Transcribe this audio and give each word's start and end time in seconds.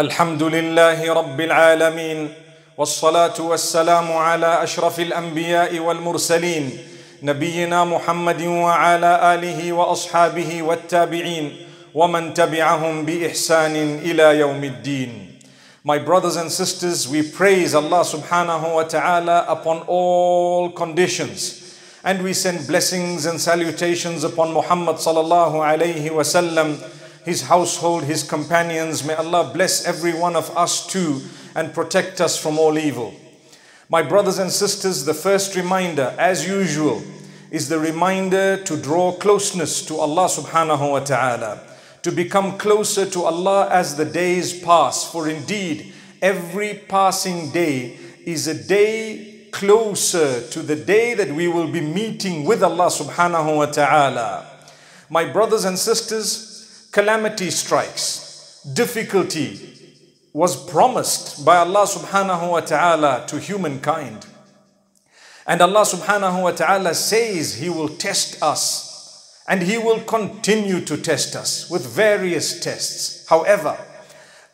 الحمد 0.00 0.42
لله 0.42 1.12
رب 1.12 1.40
العالمين 1.40 2.28
والصلاه 2.78 3.40
والسلام 3.40 4.12
على 4.12 4.62
اشرف 4.62 5.00
الانبياء 5.00 5.78
والمرسلين 5.78 6.78
نبينا 7.22 7.84
محمد 7.84 8.42
وعلى 8.42 9.34
اله 9.34 9.72
واصحابه 9.72 10.62
والتابعين 10.62 11.56
ومن 11.94 12.34
تبعهم 12.34 13.04
باحسان 13.04 13.76
إلى 13.98 14.38
يوم 14.38 14.64
الدين 14.64 15.12
My 15.84 15.98
brothers 15.98 16.36
and 16.36 16.50
sisters, 16.52 17.08
we 17.08 17.20
praise 17.22 17.74
Allah 17.74 18.00
subhanahu 18.00 18.74
wa 18.76 18.84
ta'ala 18.84 19.44
upon 19.48 19.78
all 19.86 20.70
conditions. 20.72 21.76
And 22.04 22.22
we 22.22 22.32
send 22.34 22.66
blessings 22.66 23.24
and 23.24 23.40
salutations 23.40 24.24
upon 24.24 24.52
Muhammad 24.52 24.96
sallallahu 24.96 25.56
alayhi 25.64 26.10
wasallam, 26.10 26.76
his 27.24 27.42
household, 27.42 28.04
his 28.04 28.22
companions. 28.22 29.04
May 29.04 29.14
Allah 29.14 29.50
bless 29.52 29.84
every 29.86 30.14
one 30.14 30.36
of 30.36 30.56
us 30.56 30.86
too 30.86 31.22
and 31.54 31.74
protect 31.74 32.20
us 32.20 32.38
from 32.38 32.58
all 32.58 32.78
evil. 32.78 33.14
My 33.88 34.02
brothers 34.02 34.38
and 34.38 34.50
sisters, 34.50 35.04
the 35.04 35.14
first 35.14 35.56
reminder, 35.56 36.14
as 36.18 36.46
usual, 36.46 37.02
is 37.50 37.68
the 37.68 37.78
reminder 37.78 38.62
to 38.62 38.76
draw 38.76 39.12
closeness 39.12 39.84
to 39.86 39.96
Allah 39.96 40.26
subhanahu 40.26 40.92
wa 40.92 41.00
ta'ala 41.00 41.60
to 42.02 42.10
become 42.10 42.56
closer 42.56 43.04
to 43.06 43.22
Allah 43.24 43.68
as 43.70 43.96
the 43.96 44.04
days 44.04 44.58
pass. 44.58 45.10
For 45.10 45.28
indeed, 45.28 45.92
every 46.22 46.74
passing 46.88 47.50
day 47.50 47.98
is 48.24 48.46
a 48.46 48.54
day 48.54 49.46
closer 49.50 50.46
to 50.48 50.62
the 50.62 50.76
day 50.76 51.14
that 51.14 51.32
we 51.32 51.48
will 51.48 51.68
be 51.68 51.80
meeting 51.80 52.44
with 52.44 52.62
Allah 52.62 52.86
subhanahu 52.86 53.56
wa 53.56 53.66
ta'ala. 53.66 54.46
My 55.10 55.24
brothers 55.24 55.64
and 55.64 55.78
sisters, 55.78 56.49
calamity 56.92 57.50
strikes, 57.50 58.62
difficulty 58.74 59.70
was 60.32 60.70
promised 60.70 61.44
by 61.44 61.56
Allah 61.56 61.86
subhanahu 61.86 62.50
wa 62.50 62.60
ta'ala 62.60 63.24
to 63.28 63.38
humankind. 63.38 64.26
And 65.46 65.60
Allah 65.60 65.82
subhanahu 65.82 66.42
wa 66.42 66.52
ta'ala 66.52 66.94
says 66.94 67.54
He 67.56 67.68
will 67.68 67.88
test 67.88 68.40
us 68.42 69.42
and 69.48 69.62
He 69.62 69.78
will 69.78 70.00
continue 70.00 70.80
to 70.84 70.96
test 70.96 71.34
us 71.34 71.68
with 71.68 71.84
various 71.86 72.60
tests. 72.60 73.26
However, 73.28 73.76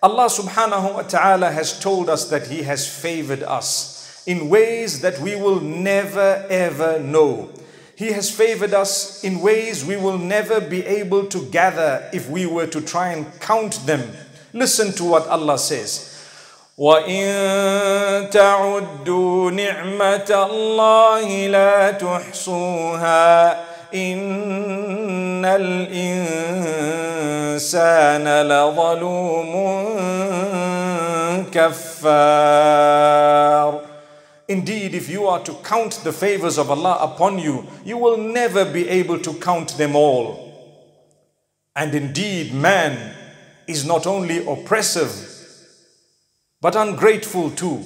Allah 0.02 0.26
subhanahu 0.26 0.94
wa 0.94 1.02
ta'ala 1.02 1.50
has 1.50 1.78
told 1.78 2.08
us 2.08 2.30
that 2.30 2.46
He 2.46 2.62
has 2.62 2.88
favored 2.88 3.42
us 3.42 4.22
in 4.26 4.48
ways 4.48 5.00
that 5.00 5.18
we 5.20 5.36
will 5.36 5.60
never 5.60 6.46
ever 6.48 6.98
know. 6.98 7.50
He 7.95 8.11
has 8.13 8.31
favored 8.31 8.73
us 8.73 9.23
in 9.23 9.41
ways 9.41 9.85
we 9.85 9.95
will 9.97 10.17
never 10.17 10.59
be 10.59 10.85
able 10.85 11.25
to 11.27 11.45
gather 11.51 12.09
if 12.11 12.29
we 12.29 12.45
were 12.45 12.67
to 12.67 12.81
try 12.81 13.09
and 13.13 13.25
count 13.39 13.85
them. 13.85 14.01
Listen 14.53 14.91
to 14.93 15.03
what 15.03 15.27
Allah 15.27 15.59
says. 15.59 16.07
وَإِن 16.79 18.31
تَعُدُّوا 18.31 19.51
نِعْمَةَ 19.51 20.29
اللَّهِ 20.29 21.47
لَا 21.49 21.91
تُحْصُوهَا 21.99 23.71
إن 23.93 25.45
الإنسان 25.45 26.01
لظلوم 28.47 29.51
كفار 31.51 33.11
Indeed, 34.48 34.94
if 34.94 35.08
you 35.08 35.26
are 35.26 35.42
to 35.42 35.54
count 35.64 36.00
the 36.04 36.12
favors 36.12 36.56
of 36.56 36.70
Allah 36.70 36.98
upon 37.00 37.38
you, 37.38 37.66
you 37.84 37.96
will 37.96 38.16
never 38.16 38.64
be 38.64 38.88
able 38.88 39.18
to 39.18 39.34
count 39.34 39.76
them 39.76 39.96
all. 39.96 40.46
And 41.74 41.94
indeed, 41.94 42.54
man 42.54 43.14
is 43.66 43.84
not 43.84 44.06
only 44.06 44.46
oppressive, 44.46 45.32
but 46.60 46.76
ungrateful 46.76 47.50
too. 47.50 47.84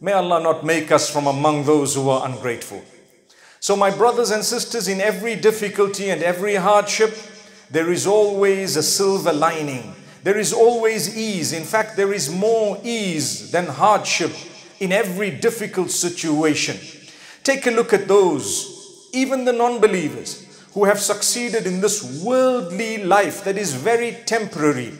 May 0.00 0.12
Allah 0.12 0.42
not 0.42 0.66
make 0.66 0.90
us 0.90 1.08
from 1.08 1.28
among 1.28 1.64
those 1.64 1.94
who 1.94 2.10
are 2.10 2.28
ungrateful. 2.28 2.82
So, 3.60 3.76
my 3.76 3.96
brothers 3.96 4.32
and 4.32 4.44
sisters, 4.44 4.88
in 4.88 5.00
every 5.00 5.36
difficulty 5.36 6.10
and 6.10 6.20
every 6.20 6.56
hardship, 6.56 7.16
there 7.70 7.92
is 7.92 8.08
always 8.08 8.76
a 8.76 8.82
silver 8.82 9.32
lining. 9.32 9.94
There 10.24 10.36
is 10.36 10.52
always 10.52 11.16
ease. 11.16 11.52
In 11.52 11.62
fact, 11.62 11.96
there 11.96 12.12
is 12.12 12.28
more 12.28 12.80
ease 12.82 13.52
than 13.52 13.66
hardship 13.66 14.32
in 14.82 14.90
every 14.90 15.30
difficult 15.30 15.92
situation. 15.92 16.76
Take 17.44 17.68
a 17.68 17.70
look 17.70 17.92
at 17.92 18.08
those, 18.08 19.08
even 19.12 19.44
the 19.44 19.52
non 19.52 19.80
believers, 19.80 20.44
who 20.74 20.86
have 20.86 20.98
succeeded 20.98 21.68
in 21.68 21.80
this 21.80 22.20
worldly 22.24 23.04
life 23.04 23.44
that 23.44 23.56
is 23.56 23.74
very 23.74 24.18
temporary. 24.26 24.92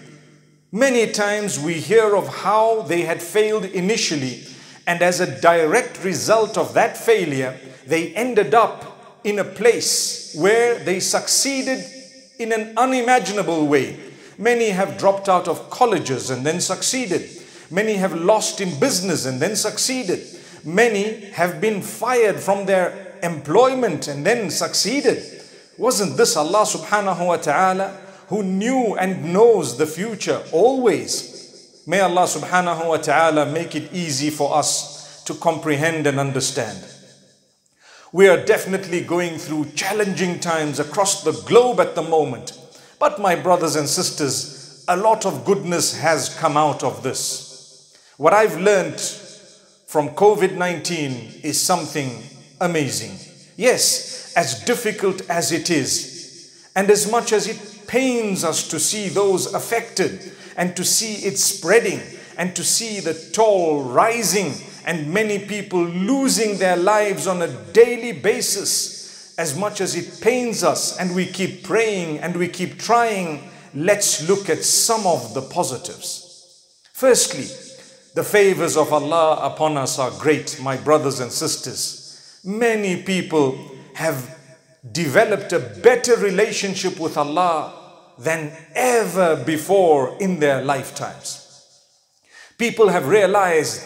Many 0.70 1.10
times 1.10 1.58
we 1.58 1.74
hear 1.74 2.14
of 2.14 2.28
how 2.28 2.82
they 2.82 3.02
had 3.02 3.20
failed 3.20 3.64
initially, 3.64 4.44
and 4.86 5.02
as 5.02 5.18
a 5.18 5.40
direct 5.40 6.04
result 6.04 6.56
of 6.56 6.74
that 6.74 6.96
failure, 6.96 7.58
they 7.84 8.14
ended 8.14 8.54
up 8.54 9.18
in 9.24 9.40
a 9.40 9.44
place 9.44 10.32
where 10.38 10.78
they 10.78 11.00
succeeded 11.00 11.84
in 12.38 12.52
an 12.52 12.78
unimaginable 12.78 13.66
way. 13.66 13.98
Many 14.38 14.70
have 14.70 14.96
dropped 14.96 15.28
out 15.28 15.48
of 15.48 15.70
colleges 15.70 16.30
and 16.30 16.46
then 16.46 16.60
succeeded. 16.60 17.41
Many 17.72 17.94
have 17.94 18.14
lost 18.14 18.60
in 18.60 18.78
business 18.78 19.24
and 19.24 19.40
then 19.40 19.56
succeeded. 19.56 20.20
Many 20.62 21.30
have 21.30 21.58
been 21.58 21.80
fired 21.80 22.38
from 22.38 22.66
their 22.66 23.16
employment 23.22 24.08
and 24.08 24.26
then 24.26 24.50
succeeded. 24.50 25.42
Wasn't 25.78 26.18
this 26.18 26.36
Allah 26.36 26.66
subhanahu 26.66 27.26
wa 27.26 27.38
ta'ala 27.38 27.98
who 28.28 28.42
knew 28.42 28.94
and 28.96 29.32
knows 29.32 29.78
the 29.78 29.86
future 29.86 30.42
always? 30.52 31.82
May 31.86 32.00
Allah 32.00 32.24
subhanahu 32.24 32.88
wa 32.88 32.98
ta'ala 32.98 33.50
make 33.50 33.74
it 33.74 33.90
easy 33.90 34.28
for 34.28 34.54
us 34.54 35.24
to 35.24 35.32
comprehend 35.32 36.06
and 36.06 36.20
understand. 36.20 36.84
We 38.12 38.28
are 38.28 38.44
definitely 38.44 39.00
going 39.00 39.38
through 39.38 39.70
challenging 39.74 40.40
times 40.40 40.78
across 40.78 41.24
the 41.24 41.32
globe 41.48 41.80
at 41.80 41.94
the 41.94 42.02
moment. 42.02 42.52
But, 42.98 43.18
my 43.18 43.34
brothers 43.34 43.76
and 43.76 43.88
sisters, 43.88 44.84
a 44.88 44.96
lot 44.96 45.24
of 45.24 45.46
goodness 45.46 45.98
has 45.98 46.28
come 46.28 46.58
out 46.58 46.84
of 46.84 47.02
this. 47.02 47.51
What 48.22 48.32
I've 48.32 48.60
learned 48.60 49.00
from 49.00 50.10
COVID 50.10 50.56
19 50.56 51.40
is 51.42 51.60
something 51.60 52.22
amazing. 52.60 53.18
Yes, 53.56 54.32
as 54.36 54.64
difficult 54.64 55.28
as 55.28 55.50
it 55.50 55.70
is, 55.70 56.70
and 56.76 56.88
as 56.88 57.10
much 57.10 57.32
as 57.32 57.48
it 57.48 57.88
pains 57.88 58.44
us 58.44 58.68
to 58.68 58.78
see 58.78 59.08
those 59.08 59.52
affected, 59.52 60.30
and 60.56 60.76
to 60.76 60.84
see 60.84 61.26
it 61.26 61.36
spreading, 61.36 62.00
and 62.38 62.54
to 62.54 62.62
see 62.62 63.00
the 63.00 63.14
toll 63.32 63.82
rising 63.82 64.54
and 64.86 65.12
many 65.12 65.40
people 65.40 65.82
losing 65.82 66.58
their 66.58 66.76
lives 66.76 67.26
on 67.26 67.42
a 67.42 67.48
daily 67.72 68.12
basis. 68.12 69.34
As 69.36 69.58
much 69.58 69.80
as 69.80 69.96
it 69.96 70.22
pains 70.22 70.62
us 70.62 70.96
and 70.96 71.16
we 71.16 71.26
keep 71.26 71.64
praying 71.64 72.20
and 72.20 72.36
we 72.36 72.46
keep 72.46 72.78
trying, 72.78 73.50
let's 73.74 74.28
look 74.28 74.48
at 74.48 74.62
some 74.62 75.08
of 75.08 75.34
the 75.34 75.42
positives. 75.42 76.28
Firstly, 76.92 77.71
the 78.14 78.24
favors 78.24 78.76
of 78.76 78.92
Allah 78.92 79.38
upon 79.42 79.76
us 79.76 79.98
are 79.98 80.10
great, 80.10 80.60
my 80.60 80.76
brothers 80.76 81.20
and 81.20 81.32
sisters. 81.32 82.40
Many 82.44 83.02
people 83.02 83.58
have 83.94 84.38
developed 84.90 85.52
a 85.52 85.58
better 85.58 86.16
relationship 86.16 86.98
with 86.98 87.16
Allah 87.16 87.72
than 88.18 88.52
ever 88.74 89.36
before 89.36 90.16
in 90.20 90.40
their 90.40 90.62
lifetimes. 90.62 91.38
People 92.58 92.88
have 92.88 93.08
realized 93.08 93.82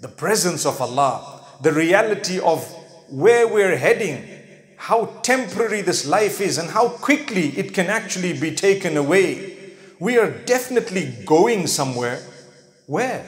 the 0.00 0.08
presence 0.08 0.66
of 0.66 0.80
Allah, 0.80 1.44
the 1.62 1.72
reality 1.72 2.38
of 2.38 2.62
where 3.08 3.48
we're 3.48 3.76
heading, 3.76 4.28
how 4.76 5.06
temporary 5.22 5.80
this 5.80 6.06
life 6.06 6.40
is, 6.40 6.58
and 6.58 6.70
how 6.70 6.88
quickly 6.88 7.48
it 7.56 7.72
can 7.72 7.86
actually 7.86 8.38
be 8.38 8.54
taken 8.54 8.96
away. 8.96 9.56
We 9.98 10.18
are 10.18 10.30
definitely 10.30 11.16
going 11.24 11.66
somewhere. 11.68 12.20
Where? 12.86 13.24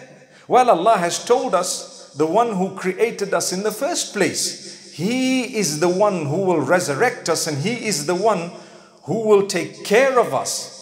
Well, 0.49 0.71
Allah 0.71 0.97
has 0.97 1.23
told 1.23 1.55
us 1.55 2.15
the 2.15 2.27
one 2.27 2.55
who 2.55 2.75
created 2.75 3.35
us 3.35 3.53
in 3.53 3.63
the 3.63 3.71
first 3.71 4.15
place. 4.15 4.93
He 4.93 5.59
is 5.59 5.79
the 5.79 5.91
one 5.91 6.25
who 6.25 6.39
will 6.39 6.61
resurrect 6.63 7.29
us, 7.29 7.47
and 7.47 7.59
He 7.59 7.87
is 7.87 8.07
the 8.07 8.15
one 8.15 8.53
who 9.03 9.29
will 9.29 9.47
take 9.47 9.85
care 9.85 10.19
of 10.19 10.33
us. 10.33 10.75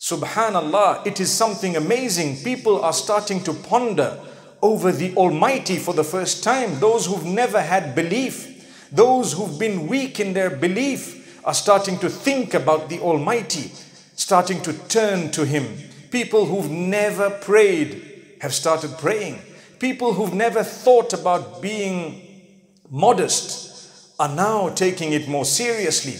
Subhanallah, 0.00 1.04
it 1.04 1.18
is 1.18 1.30
something 1.30 1.76
amazing. 1.76 2.36
People 2.44 2.80
are 2.80 2.92
starting 2.92 3.42
to 3.42 3.52
ponder 3.52 4.16
over 4.62 4.92
the 4.92 5.12
Almighty 5.16 5.76
for 5.76 5.92
the 5.92 6.04
first 6.04 6.44
time. 6.44 6.78
Those 6.78 7.06
who've 7.06 7.24
never 7.24 7.60
had 7.60 7.96
belief, 7.96 8.88
those 8.92 9.32
who've 9.32 9.58
been 9.58 9.88
weak 9.88 10.20
in 10.20 10.34
their 10.34 10.50
belief, 10.50 11.44
are 11.44 11.54
starting 11.54 11.98
to 11.98 12.08
think 12.08 12.54
about 12.54 12.88
the 12.88 13.00
Almighty, 13.00 13.72
starting 14.14 14.62
to 14.62 14.72
turn 14.86 15.32
to 15.32 15.44
Him. 15.44 15.66
People 16.12 16.46
who've 16.46 16.70
never 16.70 17.28
prayed 17.28 18.07
have 18.40 18.54
started 18.54 18.98
praying. 18.98 19.40
People 19.78 20.12
who've 20.12 20.34
never 20.34 20.62
thought 20.62 21.12
about 21.12 21.62
being 21.62 22.22
modest 22.90 24.14
are 24.18 24.34
now 24.34 24.68
taking 24.70 25.12
it 25.12 25.28
more 25.28 25.44
seriously. 25.44 26.16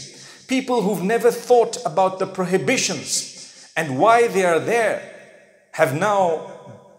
People 0.46 0.82
who've 0.82 1.02
never 1.02 1.30
thought 1.30 1.76
about 1.84 2.18
the 2.18 2.26
prohibitions 2.26 3.70
and 3.76 3.98
why 3.98 4.28
they 4.28 4.44
are 4.44 4.60
there 4.60 5.02
have 5.72 5.94
now 5.94 6.50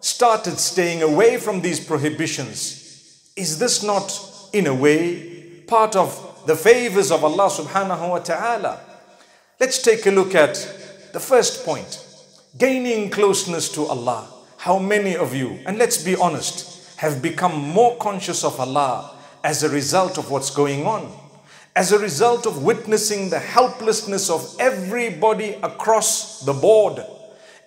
started 0.02 0.58
staying 0.58 1.02
away 1.02 1.38
from 1.38 1.62
these 1.62 1.80
prohibitions, 1.80 3.32
is 3.36 3.60
this 3.60 3.84
not, 3.84 4.50
in 4.54 4.68
a 4.68 4.74
way, 4.74 5.62
part 5.68 5.96
of 5.96 6.44
the 6.46 6.56
favors 6.56 7.12
of 7.12 7.24
Allah 7.24 7.50
subhanahu 7.50 8.10
wa 8.10 8.20
ta'ala? 8.20 8.80
Let's 9.60 9.82
take 9.82 10.06
a 10.06 10.12
look 10.12 10.36
at 10.36 10.56
the 11.12 11.20
first 11.20 11.66
point 11.66 12.06
gaining 12.58 13.10
closeness 13.10 13.70
to 13.74 13.86
Allah. 13.86 14.28
How 14.60 14.78
many 14.78 15.16
of 15.16 15.34
you, 15.34 15.58
and 15.66 15.78
let's 15.78 16.04
be 16.04 16.18
honest, 16.18 16.98
have 16.98 17.22
become 17.22 17.58
more 17.58 17.96
conscious 17.96 18.44
of 18.44 18.60
Allah 18.60 19.16
as 19.42 19.64
a 19.64 19.70
result 19.70 20.18
of 20.18 20.30
what's 20.30 20.50
going 20.50 20.86
on? 20.86 21.10
As 21.78 21.94
a 21.94 21.98
result 21.98 22.46
of 22.46 22.62
witnessing 22.62 23.30
the 23.30 23.40
helplessness 23.40 24.30
of 24.30 24.54
everybody 24.60 25.54
across 25.64 26.42
the 26.42 26.52
board 26.52 27.02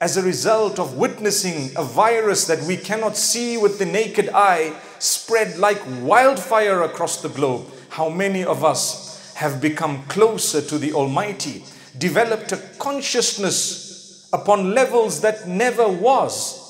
as 0.03 0.17
a 0.17 0.23
result 0.23 0.81
of 0.81 0.97
witnessing 0.97 1.71
a 1.77 1.85
virus 1.85 2.49
that 2.49 2.61
we 2.65 2.77
cannot 2.77 3.17
see 3.17 3.57
with 3.57 3.79
the 3.79 3.87
naked 3.87 4.29
eye 4.31 4.77
spread 4.99 5.57
like 5.59 5.81
wildfire 6.01 6.83
across 6.83 7.23
the 7.23 7.29
globe, 7.29 7.65
how 7.89 8.09
many 8.09 8.45
of 8.45 8.65
us 8.65 9.33
have 9.35 9.63
become 9.63 10.03
closer 10.09 10.61
to 10.61 10.77
the 10.77 10.93
Almighty, 10.93 11.65
developed 11.97 12.51
a 12.51 12.57
consciousness 12.81 14.29
upon 14.33 14.75
levels 14.75 15.21
that 15.21 15.47
never 15.47 15.89
was 15.89 16.62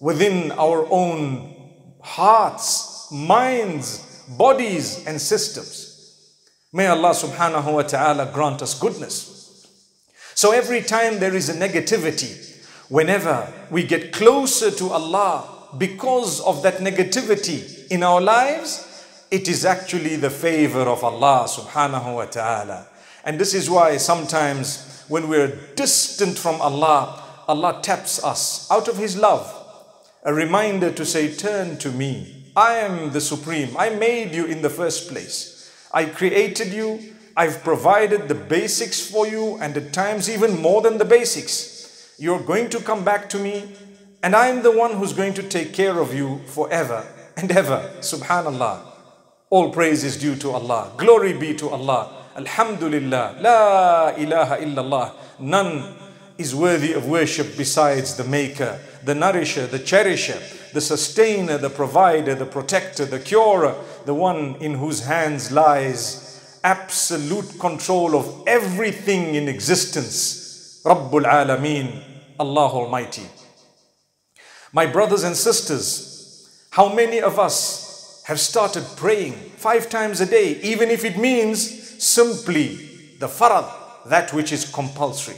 within 0.00 0.52
our 0.52 0.86
own 0.90 1.54
hearts, 2.02 3.08
minds, 3.12 4.24
bodies, 4.36 5.06
and 5.06 5.20
systems. 5.20 5.84
May 6.72 6.86
Allah 6.86 7.10
subhanahu 7.10 7.72
wa 7.72 7.82
ta'ala 7.82 8.30
grant 8.32 8.62
us 8.62 8.78
goodness. 8.78 9.66
So 10.34 10.52
every 10.52 10.82
time 10.82 11.18
there 11.18 11.34
is 11.34 11.48
a 11.48 11.54
negativity, 11.54 12.48
Whenever 12.88 13.52
we 13.70 13.82
get 13.82 14.12
closer 14.12 14.70
to 14.70 14.88
Allah 14.88 15.68
because 15.76 16.40
of 16.40 16.62
that 16.62 16.76
negativity 16.78 17.86
in 17.88 18.02
our 18.02 18.20
lives, 18.20 19.04
it 19.30 19.46
is 19.46 19.66
actually 19.66 20.16
the 20.16 20.30
favor 20.30 20.80
of 20.80 21.04
Allah 21.04 21.44
subhanahu 21.46 22.14
wa 22.14 22.24
ta'ala. 22.24 22.86
And 23.24 23.38
this 23.38 23.52
is 23.52 23.68
why 23.68 23.98
sometimes 23.98 25.04
when 25.08 25.28
we're 25.28 25.54
distant 25.74 26.38
from 26.38 26.62
Allah, 26.62 27.22
Allah 27.46 27.80
taps 27.82 28.24
us 28.24 28.70
out 28.70 28.88
of 28.88 28.96
His 28.96 29.18
love. 29.18 29.57
A 30.24 30.34
reminder 30.34 30.90
to 30.92 31.06
say, 31.06 31.32
Turn 31.34 31.78
to 31.78 31.90
me. 31.90 32.52
I 32.56 32.74
am 32.74 33.12
the 33.12 33.20
Supreme. 33.20 33.76
I 33.76 33.90
made 33.90 34.34
you 34.34 34.46
in 34.46 34.62
the 34.62 34.70
first 34.70 35.08
place. 35.08 35.72
I 35.92 36.06
created 36.06 36.72
you. 36.72 37.14
I've 37.36 37.62
provided 37.62 38.26
the 38.26 38.34
basics 38.34 39.00
for 39.08 39.28
you, 39.28 39.58
and 39.60 39.76
at 39.76 39.92
times 39.92 40.28
even 40.28 40.60
more 40.60 40.82
than 40.82 40.98
the 40.98 41.04
basics. 41.04 42.14
You're 42.18 42.42
going 42.42 42.68
to 42.70 42.80
come 42.80 43.04
back 43.04 43.28
to 43.30 43.38
me, 43.38 43.76
and 44.24 44.34
I'm 44.34 44.62
the 44.62 44.76
one 44.76 44.94
who's 44.94 45.12
going 45.12 45.34
to 45.34 45.42
take 45.44 45.72
care 45.72 46.00
of 46.00 46.12
you 46.12 46.40
forever 46.46 47.06
and 47.36 47.52
ever. 47.52 47.88
Subhanallah. 48.00 48.80
All 49.50 49.70
praise 49.70 50.02
is 50.02 50.16
due 50.16 50.34
to 50.36 50.50
Allah. 50.50 50.92
Glory 50.96 51.32
be 51.32 51.54
to 51.54 51.68
Allah. 51.68 52.26
Alhamdulillah. 52.36 53.38
La 53.40 54.08
ilaha 54.18 54.56
illallah. 54.58 55.14
None 55.38 55.94
is 56.38 56.54
worthy 56.54 56.92
of 56.92 57.06
worship 57.06 57.56
besides 57.56 58.16
the 58.16 58.24
Maker, 58.24 58.80
the 59.04 59.14
Nourisher, 59.14 59.66
the 59.66 59.78
Cherisher, 59.80 60.40
the 60.72 60.80
Sustainer, 60.80 61.58
the 61.58 61.70
Provider, 61.70 62.34
the 62.34 62.46
Protector, 62.46 63.04
the 63.04 63.18
Curer, 63.18 63.74
the 64.06 64.14
one 64.14 64.54
in 64.56 64.74
whose 64.74 65.04
hands 65.04 65.50
lies 65.50 66.60
absolute 66.64 67.58
control 67.58 68.16
of 68.16 68.44
everything 68.46 69.34
in 69.34 69.48
existence. 69.48 70.80
Rabbul 70.84 71.24
Alameen. 71.24 72.02
Allah 72.38 72.68
Almighty. 72.68 73.26
My 74.72 74.86
brothers 74.86 75.24
and 75.24 75.36
sisters, 75.36 76.66
how 76.70 76.92
many 76.92 77.20
of 77.20 77.38
us 77.38 78.22
have 78.26 78.38
started 78.38 78.84
praying 78.96 79.32
five 79.56 79.88
times 79.88 80.20
a 80.20 80.26
day, 80.26 80.60
even 80.62 80.90
if 80.90 81.04
it 81.04 81.18
means 81.18 81.58
simply 82.02 82.76
the 83.18 83.26
farad, 83.26 83.68
that 84.08 84.32
which 84.32 84.52
is 84.52 84.70
compulsory? 84.70 85.36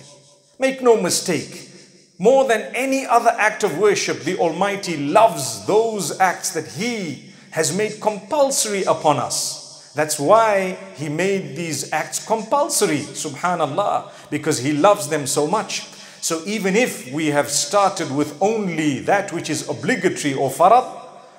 Make 0.61 0.83
no 0.83 1.01
mistake, 1.01 1.71
more 2.19 2.47
than 2.47 2.61
any 2.75 3.07
other 3.07 3.31
act 3.31 3.65
of 3.65 3.79
worship, 3.79 4.25
the 4.25 4.37
Almighty 4.37 4.99
loves 4.99 5.65
those 5.65 6.21
acts 6.21 6.51
that 6.51 6.67
He 6.73 7.33
has 7.53 7.75
made 7.75 7.99
compulsory 7.99 8.83
upon 8.83 9.17
us. 9.17 9.91
That's 9.95 10.21
why 10.21 10.77
He 10.97 11.09
made 11.09 11.57
these 11.57 11.91
acts 11.95 12.27
compulsory, 12.27 12.99
subhanallah, 12.99 14.13
because 14.29 14.59
He 14.59 14.75
loves 14.75 15.09
them 15.09 15.27
so 15.27 15.47
much. 15.47 15.87
So 16.21 16.43
even 16.45 16.77
if 16.77 17.11
we 17.11 17.29
have 17.29 17.49
started 17.49 18.15
with 18.15 18.37
only 18.43 18.99
that 18.99 19.33
which 19.33 19.49
is 19.49 19.67
obligatory 19.67 20.35
or 20.35 20.51
farad, 20.51 20.87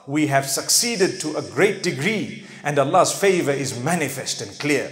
we 0.07 0.25
have 0.27 0.47
succeeded 0.49 1.21
to 1.21 1.37
a 1.37 1.43
great 1.43 1.83
degree 1.83 2.47
and 2.63 2.79
Allah's 2.79 3.13
favor 3.13 3.51
is 3.51 3.79
manifest 3.83 4.41
and 4.41 4.57
clear. 4.57 4.89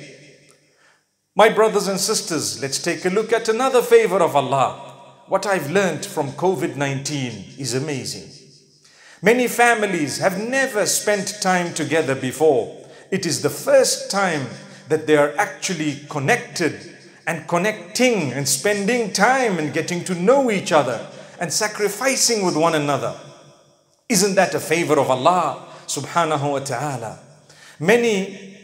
My 1.39 1.47
brothers 1.47 1.87
and 1.87 1.97
sisters, 1.97 2.61
let's 2.61 2.79
take 2.79 3.05
a 3.05 3.09
look 3.09 3.31
at 3.31 3.47
another 3.47 3.81
favor 3.81 4.17
of 4.17 4.35
Allah. 4.35 4.73
What 5.27 5.45
I've 5.45 5.71
learned 5.71 6.05
from 6.05 6.33
COVID 6.33 6.75
19 6.75 7.53
is 7.57 7.73
amazing. 7.73 8.29
Many 9.21 9.47
families 9.47 10.17
have 10.17 10.37
never 10.37 10.85
spent 10.85 11.39
time 11.41 11.73
together 11.73 12.13
before. 12.13 12.85
It 13.09 13.25
is 13.25 13.41
the 13.41 13.49
first 13.49 14.11
time 14.11 14.47
that 14.89 15.07
they 15.07 15.15
are 15.15 15.33
actually 15.37 16.01
connected 16.09 16.97
and 17.25 17.47
connecting 17.47 18.33
and 18.33 18.45
spending 18.45 19.13
time 19.13 19.59
and 19.59 19.71
getting 19.71 20.03
to 20.03 20.15
know 20.15 20.51
each 20.51 20.73
other 20.73 21.07
and 21.39 21.53
sacrificing 21.53 22.45
with 22.45 22.57
one 22.57 22.75
another. 22.75 23.17
Isn't 24.09 24.35
that 24.35 24.55
a 24.55 24.59
favor 24.59 24.99
of 24.99 25.09
Allah 25.09 25.67
subhanahu 25.87 26.51
wa 26.51 26.59
ta'ala? 26.59 27.17
Many 27.79 28.58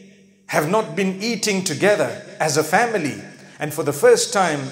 have 0.47 0.69
not 0.69 0.95
been 0.95 1.21
eating 1.21 1.63
together 1.63 2.24
as 2.39 2.57
a 2.57 2.63
family, 2.63 3.21
and 3.59 3.74
for 3.74 3.83
the 3.83 3.94
first 3.94 4.33
time, 4.33 4.71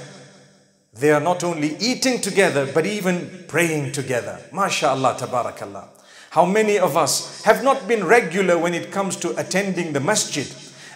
they 0.93 1.11
are 1.11 1.19
not 1.19 1.43
only 1.43 1.75
eating 1.77 2.21
together 2.21 2.69
but 2.71 2.85
even 2.85 3.45
praying 3.47 3.91
together. 3.91 4.39
MashaAllah, 4.51 5.17
tabarakallah. 5.17 5.87
How 6.29 6.45
many 6.45 6.77
of 6.77 6.97
us 6.97 7.43
have 7.43 7.63
not 7.63 7.87
been 7.87 8.05
regular 8.05 8.57
when 8.57 8.73
it 8.73 8.91
comes 8.91 9.15
to 9.17 9.39
attending 9.39 9.93
the 9.93 9.99
masjid? 9.99 10.47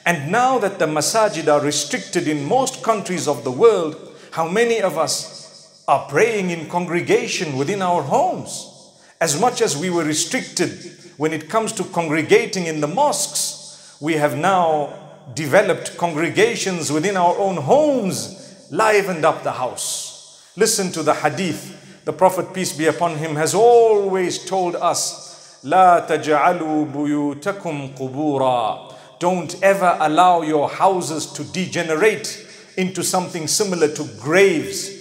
And 0.06 0.32
now 0.32 0.58
that 0.60 0.80
the 0.80 0.86
masajid 0.88 1.52
are 1.52 1.64
restricted 1.64 2.28
in 2.28 2.46
most 2.46 2.84
countries 2.84 3.28
of 3.28 3.44
the 3.44 3.52
world, 3.52 4.16
how 4.32 4.48
many 4.48 4.82
of 4.82 4.98
us 4.98 5.84
are 5.88 6.08
praying 6.08 6.50
in 6.50 6.70
congregation 6.70 7.58
within 7.58 7.82
our 7.82 8.02
homes? 8.04 8.74
As 9.20 9.40
much 9.40 9.62
as 9.62 9.76
we 9.76 9.90
were 9.90 10.04
restricted 10.04 10.70
when 11.18 11.34
it 11.34 11.50
comes 11.50 11.72
to 11.74 11.84
congregating 11.84 12.68
in 12.68 12.82
the 12.82 12.88
mosques, 12.88 13.67
we 14.00 14.14
have 14.14 14.38
now 14.38 14.94
developed 15.34 15.98
congregations 15.98 16.92
within 16.92 17.18
our 17.18 17.36
own 17.38 17.58
homes, 17.58 18.68
livened 18.72 19.26
up 19.26 19.44
the 19.44 19.52
house. 19.52 20.52
Listen 20.56 20.92
to 20.92 21.04
the 21.04 21.14
hadith. 21.14 22.04
The 22.06 22.14
Prophet, 22.14 22.54
peace 22.54 22.74
be 22.74 22.86
upon 22.86 23.18
him, 23.18 23.36
has 23.36 23.54
always 23.54 24.46
told 24.46 24.76
us, 24.76 25.60
La 25.64 26.08
taj'alu 26.08 26.92
buyutakum 26.92 27.98
qubura. 27.98 28.94
Don't 29.20 29.62
ever 29.64 29.98
allow 30.00 30.42
your 30.42 30.70
houses 30.70 31.26
to 31.34 31.44
degenerate 31.44 32.46
into 32.78 33.04
something 33.04 33.48
similar 33.48 33.88
to 33.88 34.04
graves. 34.20 34.92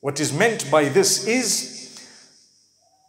What 0.00 0.18
is 0.18 0.32
meant 0.32 0.68
by 0.70 0.88
this 0.88 1.26
is 1.28 1.81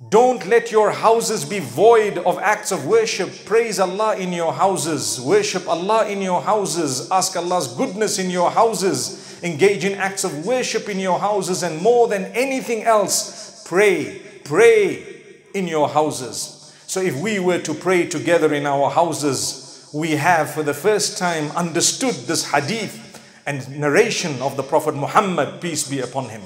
don't 0.09 0.45
let 0.47 0.71
your 0.71 0.91
houses 0.91 1.45
be 1.45 1.59
void 1.59 2.17
of 2.19 2.37
acts 2.39 2.71
of 2.71 2.85
worship. 2.85 3.45
Praise 3.45 3.79
Allah 3.79 4.15
in 4.17 4.33
your 4.33 4.53
houses. 4.53 5.19
Worship 5.21 5.67
Allah 5.67 6.07
in 6.07 6.21
your 6.21 6.41
houses. 6.41 7.09
Ask 7.11 7.35
Allah's 7.35 7.67
goodness 7.67 8.19
in 8.19 8.29
your 8.29 8.51
houses. 8.51 9.39
Engage 9.43 9.85
in 9.85 9.93
acts 9.95 10.23
of 10.23 10.45
worship 10.45 10.89
in 10.89 10.99
your 10.99 11.19
houses. 11.19 11.63
And 11.63 11.81
more 11.81 12.07
than 12.07 12.25
anything 12.25 12.83
else, 12.83 13.63
pray. 13.67 14.21
Pray 14.43 15.05
in 15.53 15.67
your 15.67 15.89
houses. 15.89 16.73
So 16.87 17.01
if 17.01 17.15
we 17.19 17.39
were 17.39 17.59
to 17.59 17.73
pray 17.73 18.07
together 18.07 18.53
in 18.53 18.65
our 18.65 18.89
houses, 18.89 19.89
we 19.93 20.11
have 20.11 20.51
for 20.51 20.63
the 20.63 20.73
first 20.73 21.17
time 21.17 21.51
understood 21.51 22.15
this 22.27 22.51
hadith 22.51 22.99
and 23.45 23.79
narration 23.79 24.41
of 24.41 24.57
the 24.57 24.63
Prophet 24.63 24.95
Muhammad, 24.95 25.61
peace 25.61 25.87
be 25.87 25.99
upon 25.99 26.29
him. 26.29 26.41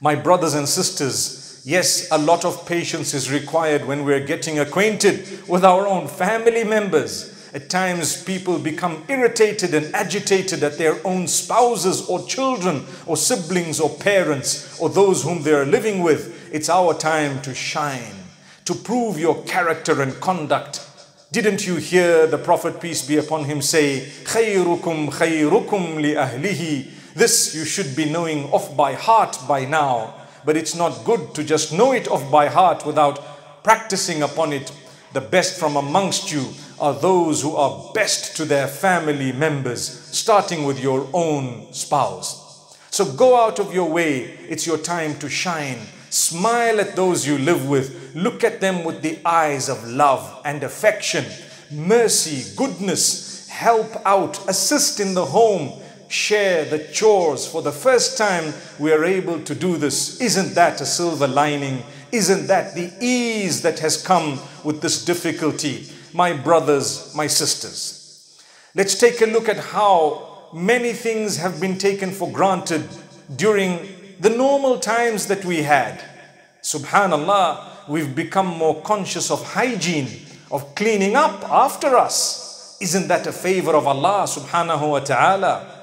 My 0.00 0.14
brothers 0.14 0.54
and 0.54 0.68
sisters, 0.68 1.45
yes, 1.65 2.09
a 2.11 2.17
lot 2.17 2.45
of 2.45 2.65
patience 2.65 3.13
is 3.13 3.31
required 3.31 3.85
when 3.85 4.05
we're 4.05 4.25
getting 4.25 4.59
acquainted 4.59 5.47
with 5.47 5.63
our 5.63 5.87
own 5.87 6.07
family 6.07 6.63
members. 6.63 7.27
At 7.53 7.69
times, 7.69 8.23
people 8.23 8.59
become 8.59 9.03
irritated 9.09 9.73
and 9.73 9.93
agitated 9.93 10.63
at 10.63 10.77
their 10.77 11.05
own 11.05 11.27
spouses 11.27 12.07
or 12.07 12.25
children 12.25 12.85
or 13.05 13.17
siblings 13.17 13.79
or 13.79 13.89
parents 13.89 14.79
or 14.79 14.89
those 14.89 15.23
whom 15.23 15.43
they 15.43 15.53
are 15.53 15.65
living 15.65 16.01
with. 16.01 16.49
It's 16.53 16.69
our 16.69 16.93
time 16.93 17.41
to 17.41 17.53
shine, 17.53 18.15
to 18.65 18.73
prove 18.73 19.19
your 19.19 19.43
character 19.43 20.01
and 20.01 20.19
conduct 20.21 20.87
didn't 21.31 21.65
you 21.65 21.77
hear 21.77 22.27
the 22.27 22.37
Prophet, 22.37 22.81
peace 22.81 23.07
be 23.07 23.15
upon 23.15 23.45
him, 23.45 23.61
say, 23.61 24.01
خَيْرُكُمْ 24.25 25.11
خَيْرُكُمْ 25.11 25.95
لِأَهْلِهِ 26.03 27.13
This 27.13 27.55
you 27.55 27.63
should 27.63 27.95
be 27.95 28.03
knowing 28.03 28.51
off 28.51 28.75
by 28.75 28.95
heart 28.95 29.37
by 29.47 29.63
now. 29.63 30.13
but 30.46 30.56
it's 30.56 30.74
not 30.74 31.04
good 31.04 31.34
to 31.34 31.44
just 31.44 31.72
know 31.72 31.92
it 31.92 32.08
off 32.08 32.30
by 32.30 32.46
heart 32.46 32.86
without 32.86 33.62
practicing 33.64 34.22
upon 34.22 34.52
it. 34.52 34.72
The 35.12 35.20
best 35.20 35.58
from 35.58 35.76
amongst 35.76 36.32
you 36.32 36.46
are 36.78 36.94
those 36.94 37.42
who 37.42 37.56
are 37.56 37.90
best 37.92 38.36
to 38.36 38.44
their 38.44 38.68
family 38.68 39.32
members, 39.32 39.82
starting 40.16 40.64
with 40.64 40.80
your 40.80 41.08
own 41.12 41.72
spouse. 41.72 42.78
So 42.90 43.04
go 43.12 43.38
out 43.38 43.58
of 43.58 43.74
your 43.74 43.90
way. 43.90 44.22
It's 44.48 44.66
your 44.66 44.78
time 44.78 45.18
to 45.18 45.28
shine. 45.28 45.80
Smile 46.10 46.80
at 46.80 46.96
those 46.96 47.26
you 47.26 47.38
live 47.38 47.68
with. 47.68 48.14
Look 48.14 48.44
at 48.44 48.60
them 48.60 48.84
with 48.84 49.02
the 49.02 49.18
eyes 49.24 49.68
of 49.68 49.86
love 49.86 50.40
and 50.44 50.62
affection, 50.62 51.24
mercy, 51.70 52.54
goodness. 52.56 53.48
Help 53.48 53.90
out, 54.06 54.48
assist 54.48 55.00
in 55.00 55.14
the 55.14 55.24
home, 55.24 55.72
share 56.08 56.64
the 56.64 56.78
chores. 56.92 57.46
For 57.46 57.62
the 57.62 57.72
first 57.72 58.16
time, 58.16 58.54
we 58.78 58.92
are 58.92 59.04
able 59.04 59.40
to 59.42 59.54
do 59.54 59.76
this. 59.76 60.20
Isn't 60.20 60.54
that 60.54 60.80
a 60.80 60.86
silver 60.86 61.26
lining? 61.26 61.82
Isn't 62.12 62.46
that 62.46 62.74
the 62.74 62.92
ease 63.00 63.62
that 63.62 63.80
has 63.80 64.02
come 64.02 64.40
with 64.64 64.80
this 64.80 65.04
difficulty? 65.04 65.88
My 66.12 66.32
brothers, 66.32 67.14
my 67.14 67.26
sisters, 67.26 68.40
let's 68.74 68.98
take 68.98 69.20
a 69.20 69.26
look 69.26 69.48
at 69.48 69.58
how 69.58 70.48
many 70.52 70.92
things 70.92 71.36
have 71.36 71.60
been 71.60 71.76
taken 71.76 72.10
for 72.10 72.30
granted 72.30 72.88
during 73.34 73.88
the 74.20 74.30
normal 74.30 74.78
times 74.78 75.26
that 75.26 75.44
we 75.44 75.62
had. 75.62 76.02
Subhanallah, 76.62 77.88
we've 77.88 78.14
become 78.14 78.46
more 78.46 78.80
conscious 78.82 79.30
of 79.30 79.42
hygiene, 79.52 80.08
of 80.50 80.74
cleaning 80.74 81.16
up 81.16 81.44
after 81.50 81.96
us. 81.96 82.78
Isn't 82.80 83.08
that 83.08 83.26
a 83.26 83.32
favor 83.32 83.74
of 83.74 83.86
Allah 83.86 84.24
subhanahu 84.24 84.90
wa 84.90 85.00
ta'ala? 85.00 85.75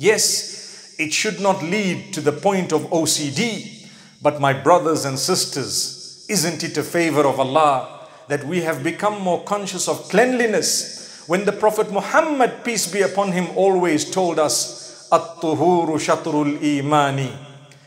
Yes, 0.00 0.94
it 0.98 1.12
should 1.12 1.40
not 1.40 1.62
lead 1.62 2.14
to 2.14 2.22
the 2.22 2.32
point 2.32 2.72
of 2.72 2.88
OCD, 2.88 3.86
but 4.22 4.40
my 4.40 4.54
brothers 4.54 5.04
and 5.04 5.18
sisters, 5.18 6.24
isn't 6.26 6.64
it 6.64 6.78
a 6.78 6.82
favor 6.82 7.26
of 7.26 7.38
Allah 7.38 8.08
that 8.28 8.42
we 8.44 8.62
have 8.62 8.82
become 8.82 9.20
more 9.20 9.44
conscious 9.44 9.88
of 9.88 10.08
cleanliness 10.08 11.22
when 11.26 11.44
the 11.44 11.52
Prophet 11.52 11.92
Muhammad, 11.92 12.64
peace 12.64 12.90
be 12.90 13.02
upon 13.02 13.32
him, 13.32 13.48
always 13.54 14.10
told 14.10 14.38
us, 14.38 15.06
At-tuhuru 15.12 15.98
shatrul 15.98 16.62
imani. 16.62 17.32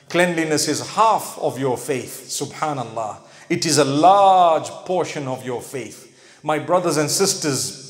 Cleanliness 0.08 0.68
is 0.68 0.88
half 0.92 1.40
of 1.40 1.58
your 1.58 1.78
faith, 1.78 2.28
subhanallah. 2.30 3.18
It 3.50 3.66
is 3.66 3.80
a 3.80 3.86
large 3.86 4.70
portion 4.86 5.28
of 5.28 5.44
your 5.44 5.64
faith. 5.64 6.40
My 6.44 6.60
brothers 6.60 6.98
and 6.98 7.10
sisters, 7.10 7.83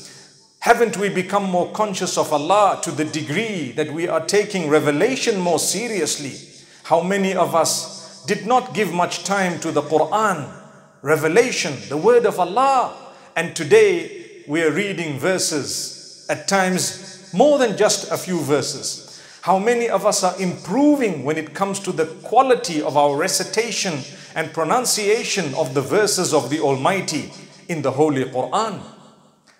haven't 0.64 0.96
we 0.96 1.10
become 1.10 1.44
more 1.44 1.70
conscious 1.72 2.16
of 2.16 2.32
Allah 2.32 2.80
to 2.82 2.90
the 2.90 3.04
degree 3.04 3.70
that 3.72 3.92
we 3.92 4.08
are 4.08 4.24
taking 4.24 4.70
revelation 4.70 5.38
more 5.38 5.58
seriously? 5.58 6.32
How 6.84 7.02
many 7.02 7.34
of 7.34 7.54
us 7.54 8.24
did 8.24 8.46
not 8.46 8.72
give 8.72 8.90
much 8.90 9.24
time 9.24 9.60
to 9.60 9.70
the 9.70 9.82
Quran, 9.82 10.50
revelation, 11.02 11.74
the 11.90 11.98
word 11.98 12.24
of 12.24 12.40
Allah? 12.40 12.96
And 13.36 13.54
today 13.54 14.42
we 14.48 14.62
are 14.62 14.70
reading 14.70 15.18
verses, 15.18 16.26
at 16.30 16.48
times 16.48 17.30
more 17.34 17.58
than 17.58 17.76
just 17.76 18.10
a 18.10 18.16
few 18.16 18.40
verses. 18.40 19.22
How 19.42 19.58
many 19.58 19.90
of 19.90 20.06
us 20.06 20.24
are 20.24 20.40
improving 20.40 21.24
when 21.24 21.36
it 21.36 21.52
comes 21.52 21.78
to 21.80 21.92
the 21.92 22.06
quality 22.22 22.80
of 22.80 22.96
our 22.96 23.14
recitation 23.14 23.98
and 24.34 24.50
pronunciation 24.54 25.54
of 25.56 25.74
the 25.74 25.82
verses 25.82 26.32
of 26.32 26.48
the 26.48 26.60
Almighty 26.60 27.30
in 27.68 27.82
the 27.82 27.90
Holy 27.90 28.24
Quran? 28.24 28.93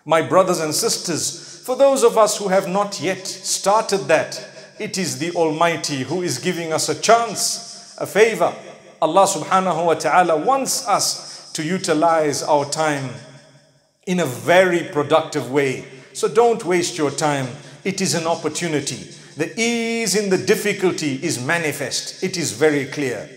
My 0.07 0.21
brothers 0.21 0.61
and 0.61 0.75
sisters, 0.75 1.61
for 1.65 1.77
those 1.77 2.03
of 2.03 2.19
us 2.19 2.37
who 2.37 2.49
have 2.49 2.69
not 2.69 3.01
yet 3.01 3.27
started 3.27 4.01
that, 4.09 4.49
it 4.79 4.99
is 4.99 5.19
the 5.19 5.31
Almighty 5.33 6.03
who 6.03 6.21
is 6.21 6.39
giving 6.39 6.75
us 6.75 6.91
a 6.91 7.01
chance, 7.01 7.97
a 7.99 8.07
favor. 8.07 8.55
Allah 9.01 9.27
subhanahu 9.27 9.87
wa 9.87 9.95
ta'ala 9.95 10.37
wants 10.37 10.87
us 10.87 11.51
to 11.53 11.63
utilize 11.63 12.43
our 12.43 12.67
time 12.67 13.09
in 14.07 14.21
a 14.21 14.27
very 14.27 14.81
productive 14.93 15.51
way. 15.51 15.87
So 16.13 16.29
don't 16.29 16.65
waste 16.67 16.99
your 16.99 17.11
time. 17.11 17.49
It 17.83 18.03
is 18.03 18.15
an 18.15 18.27
opportunity. 18.27 19.11
The 19.37 19.59
ease 19.59 20.15
in 20.15 20.29
the 20.29 20.39
difficulty 20.39 21.15
is 21.23 21.43
manifest. 21.43 22.23
It 22.23 22.37
is 22.37 22.53
very 22.53 22.85
clear. 22.85 23.31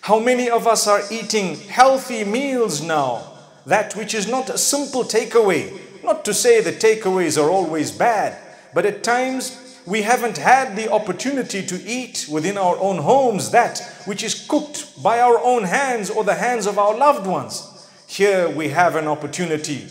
How 0.00 0.18
many 0.18 0.50
of 0.50 0.66
us 0.66 0.88
are 0.88 1.02
eating 1.10 1.56
healthy 1.56 2.24
meals 2.24 2.82
now? 2.82 3.32
That 3.66 3.94
which 3.94 4.14
is 4.14 4.26
not 4.26 4.50
a 4.50 4.58
simple 4.58 5.04
takeaway, 5.04 5.78
not 6.02 6.24
to 6.24 6.34
say 6.34 6.60
the 6.60 6.72
takeaways 6.72 7.40
are 7.42 7.50
always 7.50 7.90
bad, 7.90 8.36
but 8.74 8.86
at 8.86 9.02
times 9.02 9.80
we 9.86 10.02
haven't 10.02 10.38
had 10.38 10.76
the 10.76 10.90
opportunity 10.90 11.64
to 11.66 11.82
eat 11.84 12.26
within 12.30 12.58
our 12.58 12.76
own 12.78 12.98
homes 12.98 13.50
that 13.50 13.80
which 14.04 14.22
is 14.22 14.46
cooked 14.46 15.02
by 15.02 15.20
our 15.20 15.38
own 15.42 15.64
hands 15.64 16.10
or 16.10 16.24
the 16.24 16.34
hands 16.34 16.66
of 16.66 16.78
our 16.78 16.96
loved 16.96 17.26
ones. 17.26 17.66
Here 18.06 18.48
we 18.48 18.68
have 18.68 18.96
an 18.96 19.06
opportunity. 19.06 19.88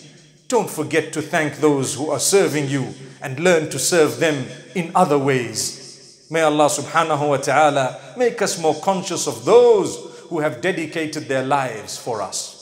Don't 0.47 0.69
forget 0.69 1.13
to 1.13 1.21
thank 1.21 1.57
those 1.57 1.95
who 1.95 2.09
are 2.11 2.19
serving 2.19 2.69
you 2.69 2.93
and 3.21 3.39
learn 3.39 3.69
to 3.69 3.79
serve 3.79 4.19
them 4.19 4.45
in 4.75 4.91
other 4.95 5.17
ways. 5.17 6.25
May 6.29 6.41
Allah 6.41 6.67
subhanahu 6.67 7.29
wa 7.29 7.37
ta'ala 7.37 8.13
make 8.17 8.41
us 8.41 8.61
more 8.61 8.75
conscious 8.75 9.27
of 9.27 9.45
those 9.45 9.97
who 10.29 10.39
have 10.39 10.61
dedicated 10.61 11.27
their 11.27 11.43
lives 11.43 11.97
for 11.97 12.21
us. 12.21 12.58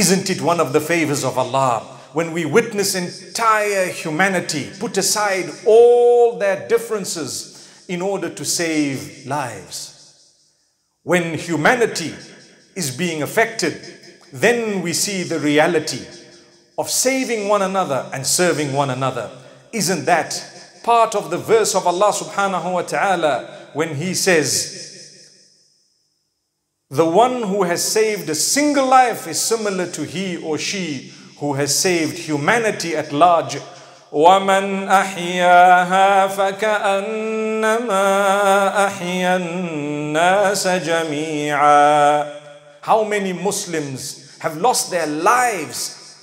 Isn't 0.00 0.30
it 0.30 0.40
one 0.40 0.60
of 0.60 0.72
the 0.72 0.80
favors 0.80 1.24
of 1.24 1.36
Allah 1.36 1.80
when 2.14 2.32
we 2.32 2.46
witness 2.46 2.94
entire 2.94 3.84
humanity 3.88 4.70
put 4.78 4.96
aside 4.96 5.50
all 5.66 6.38
their 6.38 6.66
differences 6.68 7.84
in 7.86 8.00
order 8.00 8.30
to 8.30 8.42
save 8.42 9.26
lives? 9.26 10.34
When 11.02 11.34
humanity 11.34 12.14
is 12.74 12.96
being 12.96 13.22
affected, 13.22 13.74
then 14.32 14.80
we 14.80 14.94
see 14.94 15.22
the 15.22 15.38
reality 15.38 16.06
of 16.78 16.88
saving 16.88 17.48
one 17.48 17.60
another 17.60 18.08
and 18.14 18.26
serving 18.26 18.72
one 18.72 18.88
another. 18.88 19.30
Isn't 19.70 20.06
that 20.06 20.80
part 20.82 21.14
of 21.14 21.30
the 21.30 21.36
verse 21.36 21.74
of 21.74 21.86
Allah 21.86 22.12
subhanahu 22.12 22.72
wa 22.72 22.80
ta'ala 22.80 23.68
when 23.74 23.96
He 23.96 24.14
says, 24.14 24.89
the 26.89 27.05
one 27.05 27.41
who 27.43 27.63
has 27.63 27.83
saved 27.83 28.29
a 28.29 28.35
single 28.35 28.87
life 28.87 29.27
is 29.27 29.41
similar 29.41 29.87
to 29.87 30.05
he 30.05 30.37
or 30.37 30.57
she 30.57 31.11
who 31.39 31.53
has 31.55 31.77
saved 31.77 32.17
humanity 32.17 32.95
at 32.95 33.11
large. 33.11 33.57
ومن 34.11 34.87
أحياها 34.87 36.27
فكأنما 36.27 37.97
أحيا 38.87 39.35
الناس 39.35 40.67
جميعا 40.67 42.25
How 42.81 43.03
many 43.03 43.33
Muslims 43.33 44.37
have 44.39 44.55
lost 44.57 44.91
their 44.91 45.07
lives 45.07 45.77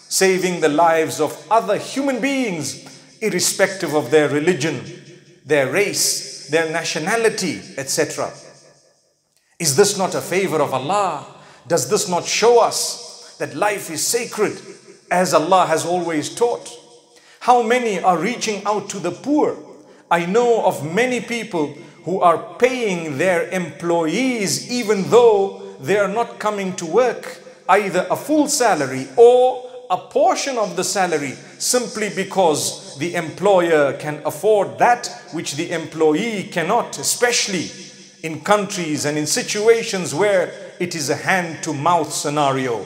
saving 0.09 0.61
the 0.61 0.69
lives 0.69 1.21
of 1.21 1.37
other 1.51 1.77
human 1.77 2.21
beings 2.21 2.85
irrespective 3.21 3.95
of 3.95 4.11
their 4.11 4.29
religion, 4.29 4.81
their 5.45 5.71
race, 5.71 6.49
their 6.49 6.71
nationality, 6.71 7.61
etc. 7.77 8.33
Is 9.60 9.76
this 9.76 9.98
not 9.98 10.14
a 10.14 10.22
favor 10.22 10.62
of 10.62 10.72
Allah? 10.72 11.26
Does 11.68 11.90
this 11.90 12.08
not 12.08 12.26
show 12.26 12.62
us 12.62 13.36
that 13.40 13.56
life 13.56 13.90
is 13.90 14.06
sacred 14.06 14.62
as 15.10 15.34
Allah 15.34 15.66
has 15.66 15.84
always 15.84 16.34
taught? 16.34 16.70
How 17.40 17.64
many 17.64 18.00
are 18.00 18.20
reaching 18.20 18.64
out 18.66 18.88
to 18.90 19.00
the 19.00 19.12
poor? 19.12 19.58
I 20.12 20.28
know 20.28 20.64
of 20.64 20.94
many 20.94 21.22
people 21.22 21.74
who 22.04 22.22
are 22.22 22.56
paying 22.60 23.18
their 23.18 23.50
employees 23.50 24.72
even 24.72 25.10
though 25.10 25.76
they 25.82 25.98
are 25.98 26.08
not 26.08 26.38
coming 26.38 26.76
to 26.76 26.86
work, 26.86 27.42
either 27.68 28.06
a 28.12 28.16
full 28.16 28.48
salary 28.48 29.08
or 29.18 29.64
a 29.90 29.98
portion 29.98 30.58
of 30.58 30.76
the 30.76 30.84
salary 30.84 31.34
simply 31.58 32.10
because 32.10 32.96
the 33.00 33.16
employer 33.16 33.94
can 33.94 34.22
afford 34.24 34.78
that 34.78 35.08
which 35.32 35.56
the 35.56 35.72
employee 35.72 36.44
cannot, 36.44 37.00
especially 37.00 37.72
in 38.24 38.42
countries 38.42 39.06
and 39.06 39.18
in 39.18 39.28
situations 39.28 40.14
where 40.14 40.52
it 40.80 40.96
is 40.96 41.10
a 41.10 41.16
hand 41.16 41.64
to 41.64 41.74
mouth 41.74 42.12
scenario. 42.12 42.86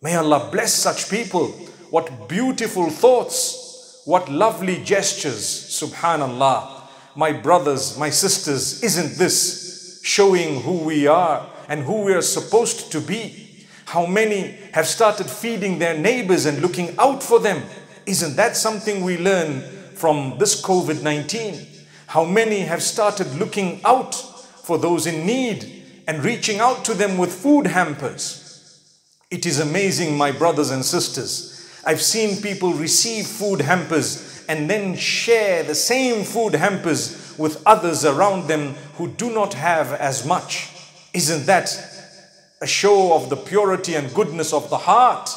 May 0.00 0.16
Allah 0.16 0.48
bless 0.50 0.74
such 0.74 1.10
people. 1.10 1.48
What 1.90 2.28
beautiful 2.28 2.90
thoughts, 2.90 4.02
what 4.04 4.28
lovely 4.28 4.82
gestures, 4.82 5.44
subhanallah. 5.44 6.80
My 7.14 7.32
brothers, 7.32 7.98
my 7.98 8.10
sisters, 8.10 8.82
isn't 8.82 9.18
this 9.18 10.00
showing 10.02 10.62
who 10.62 10.78
we 10.78 11.06
are 11.06 11.46
and 11.68 11.82
who 11.84 12.02
we 12.02 12.14
are 12.14 12.22
supposed 12.22 12.90
to 12.92 13.00
be? 13.00 13.66
How 13.84 14.06
many 14.06 14.56
have 14.72 14.86
started 14.86 15.28
feeding 15.28 15.78
their 15.78 15.96
neighbors 15.96 16.46
and 16.46 16.62
looking 16.62 16.96
out 16.98 17.22
for 17.22 17.38
them? 17.38 17.62
Isn't 18.06 18.36
that 18.36 18.56
something 18.56 19.04
we 19.04 19.18
learn 19.18 19.60
from 19.94 20.36
this 20.38 20.60
COVID 20.60 21.02
19? 21.02 21.66
How 22.06 22.24
many 22.24 22.60
have 22.60 22.82
started 22.82 23.32
looking 23.36 23.80
out 23.84 24.31
for 24.62 24.78
those 24.78 25.06
in 25.06 25.26
need 25.26 25.82
and 26.06 26.24
reaching 26.24 26.60
out 26.60 26.84
to 26.84 26.94
them 26.94 27.18
with 27.18 27.32
food 27.32 27.66
hampers. 27.66 28.42
It 29.30 29.46
is 29.46 29.60
amazing, 29.60 30.16
my 30.16 30.30
brothers 30.30 30.70
and 30.70 30.84
sisters. 30.84 31.48
I've 31.84 32.02
seen 32.02 32.42
people 32.42 32.72
receive 32.74 33.26
food 33.26 33.60
hampers 33.60 34.44
and 34.48 34.68
then 34.68 34.96
share 34.96 35.62
the 35.62 35.74
same 35.74 36.24
food 36.24 36.54
hampers 36.54 37.34
with 37.38 37.62
others 37.66 38.04
around 38.04 38.46
them 38.46 38.74
who 38.96 39.08
do 39.08 39.32
not 39.32 39.54
have 39.54 39.92
as 39.92 40.26
much. 40.26 40.68
Isn't 41.14 41.46
that 41.46 41.76
a 42.60 42.66
show 42.66 43.14
of 43.14 43.30
the 43.30 43.36
purity 43.36 43.94
and 43.94 44.14
goodness 44.14 44.52
of 44.52 44.70
the 44.70 44.78
heart? 44.78 45.30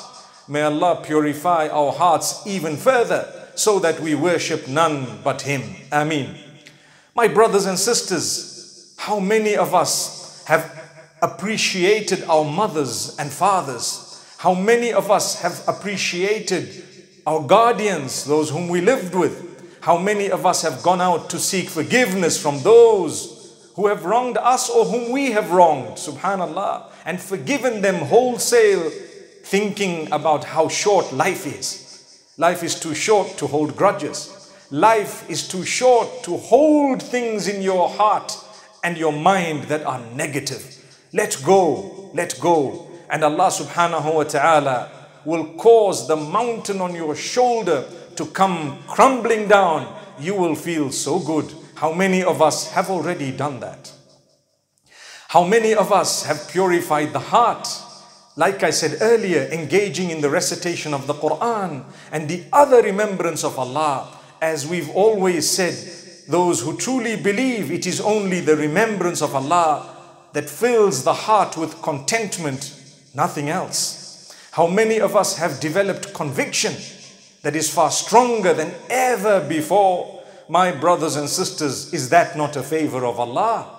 May 0.47 0.61
Allah 0.61 1.01
purify 1.03 1.67
our 1.69 1.91
hearts 1.91 2.45
even 2.45 2.77
further 2.77 3.49
so 3.55 3.79
that 3.79 3.99
we 3.99 4.13
worship 4.13 4.67
none 4.67 5.19
but 5.23 5.41
Him. 5.41 5.63
Ameen. 5.91 6.35
My 7.15 7.27
brothers 7.27 7.65
and 7.65 7.79
sisters, 7.79 8.54
how 9.05 9.19
many 9.19 9.55
of 9.55 9.75
us 9.75 10.43
have 10.47 10.65
appreciated 11.21 12.23
our 12.23 12.43
mothers 12.43 13.15
and 13.19 13.31
fathers? 13.31 14.25
How 14.39 14.55
many 14.55 14.93
of 14.93 15.11
us 15.11 15.43
have 15.43 15.63
appreciated 15.67 16.83
our 17.27 17.45
guardians, 17.45 18.25
those 18.25 18.49
whom 18.49 18.67
we 18.67 18.81
lived 18.81 19.13
with? 19.13 19.79
How 19.81 19.99
many 19.99 20.31
of 20.31 20.47
us 20.47 20.63
have 20.63 20.81
gone 20.81 21.01
out 21.01 21.29
to 21.29 21.37
seek 21.37 21.69
forgiveness 21.69 22.41
from 22.41 22.63
those 22.63 23.71
who 23.75 23.85
have 23.85 24.05
wronged 24.05 24.37
us 24.37 24.71
or 24.71 24.85
whom 24.85 25.11
we 25.11 25.29
have 25.33 25.51
wronged, 25.51 25.97
subhanallah, 25.97 26.89
and 27.05 27.21
forgiven 27.21 27.83
them 27.83 28.07
wholesale, 28.07 28.89
thinking 29.43 30.11
about 30.11 30.45
how 30.45 30.67
short 30.67 31.13
life 31.13 31.45
is. 31.45 32.23
Life 32.39 32.63
is 32.63 32.79
too 32.79 32.95
short 32.95 33.37
to 33.37 33.45
hold 33.45 33.75
grudges. 33.77 34.51
Life 34.71 35.29
is 35.29 35.47
too 35.47 35.63
short 35.63 36.23
to 36.23 36.37
hold 36.37 37.03
things 37.03 37.47
in 37.47 37.61
your 37.61 37.87
heart 37.87 38.35
and 38.85 38.99
your 38.99 39.11
mind 39.11 39.63
that 39.63 39.83
are 39.83 39.99
negative. 40.13 40.63
Let 41.11 41.41
go, 41.43 42.11
let 42.13 42.39
go. 42.39 42.87
And 43.09 43.23
Allah 43.23 43.47
subhanahu 43.47 44.13
wa 44.13 44.23
ta'ala 44.23 44.91
will 45.25 45.55
cause 45.55 46.07
the 46.07 46.15
mountain 46.15 46.79
on 46.81 46.93
your 46.93 47.15
shoulder 47.15 47.83
to 48.15 48.25
come 48.27 48.77
crumbling 48.87 49.47
down. 49.47 49.91
You 50.19 50.35
will 50.35 50.53
feel 50.53 50.91
so 50.91 51.17
good. 51.17 51.51
How 51.73 51.93
many 51.93 52.23
of 52.23 52.43
us 52.43 52.69
have 52.73 52.91
already 52.91 53.31
done 53.31 53.59
that? 53.61 53.91
How 55.29 55.43
many 55.43 55.73
of 55.73 55.91
us 55.91 56.23
have 56.25 56.47
purified 56.47 57.11
the 57.11 57.33
heart? 57.33 57.67
Like 58.35 58.61
I 58.61 58.69
said 58.69 58.99
earlier, 59.01 59.49
engaging 59.51 60.11
in 60.11 60.21
the 60.21 60.29
recitation 60.29 60.93
of 60.93 61.07
the 61.07 61.15
Quran 61.15 61.85
and 62.11 62.29
the 62.29 62.43
other 62.53 62.83
remembrance 62.83 63.43
of 63.43 63.57
Allah. 63.57 64.15
As 64.39 64.67
we've 64.67 64.91
always 64.91 65.49
said, 65.49 65.73
those 66.27 66.61
who 66.61 66.77
truly 66.77 67.15
believe 67.15 67.71
it 67.71 67.85
is 67.85 68.01
only 68.01 68.39
the 68.39 68.55
remembrance 68.55 69.21
of 69.21 69.35
Allah 69.35 69.95
that 70.33 70.49
fills 70.49 71.03
the 71.03 71.13
heart 71.13 71.55
with 71.57 71.81
contentment, 71.81 72.79
nothing 73.13 73.49
else. 73.49 74.33
How 74.51 74.67
many 74.67 74.99
of 74.99 75.15
us 75.15 75.37
have 75.37 75.59
developed 75.59 76.13
conviction 76.13 76.73
that 77.41 77.55
is 77.55 77.73
far 77.73 77.91
stronger 77.91 78.53
than 78.53 78.73
ever 78.89 79.47
before? 79.47 80.23
My 80.47 80.71
brothers 80.71 81.15
and 81.15 81.27
sisters, 81.29 81.93
is 81.93 82.09
that 82.09 82.37
not 82.37 82.55
a 82.55 82.63
favor 82.63 83.05
of 83.05 83.19
Allah? 83.19 83.75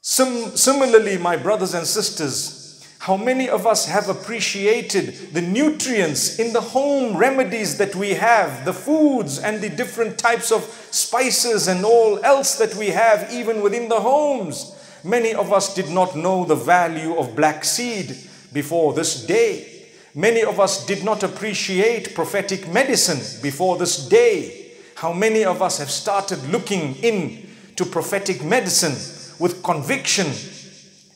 Sim- 0.00 0.56
similarly, 0.56 1.18
my 1.18 1.36
brothers 1.36 1.74
and 1.74 1.86
sisters, 1.86 2.57
how 2.98 3.16
many 3.16 3.48
of 3.48 3.66
us 3.66 3.86
have 3.86 4.08
appreciated 4.08 5.32
the 5.32 5.40
nutrients 5.40 6.38
in 6.38 6.52
the 6.52 6.60
home 6.60 7.16
remedies 7.16 7.78
that 7.78 7.94
we 7.94 8.10
have, 8.14 8.64
the 8.64 8.72
foods 8.72 9.38
and 9.38 9.60
the 9.60 9.68
different 9.68 10.18
types 10.18 10.50
of 10.50 10.64
spices 10.90 11.68
and 11.68 11.84
all 11.84 12.22
else 12.24 12.58
that 12.58 12.74
we 12.74 12.88
have 12.88 13.32
even 13.32 13.62
within 13.62 13.88
the 13.88 14.00
homes? 14.00 14.74
Many 15.04 15.32
of 15.32 15.52
us 15.52 15.74
did 15.74 15.90
not 15.90 16.16
know 16.16 16.44
the 16.44 16.56
value 16.56 17.16
of 17.16 17.36
black 17.36 17.64
seed 17.64 18.16
before 18.52 18.92
this 18.92 19.24
day. 19.24 19.86
Many 20.14 20.42
of 20.42 20.58
us 20.58 20.84
did 20.84 21.04
not 21.04 21.22
appreciate 21.22 22.16
prophetic 22.16 22.66
medicine 22.68 23.40
before 23.40 23.78
this 23.78 24.08
day. 24.08 24.72
How 24.96 25.12
many 25.12 25.44
of 25.44 25.62
us 25.62 25.78
have 25.78 25.90
started 25.90 26.42
looking 26.50 26.96
in 26.96 27.48
to 27.76 27.84
prophetic 27.84 28.42
medicine 28.42 28.96
with 29.38 29.62
conviction 29.62 30.26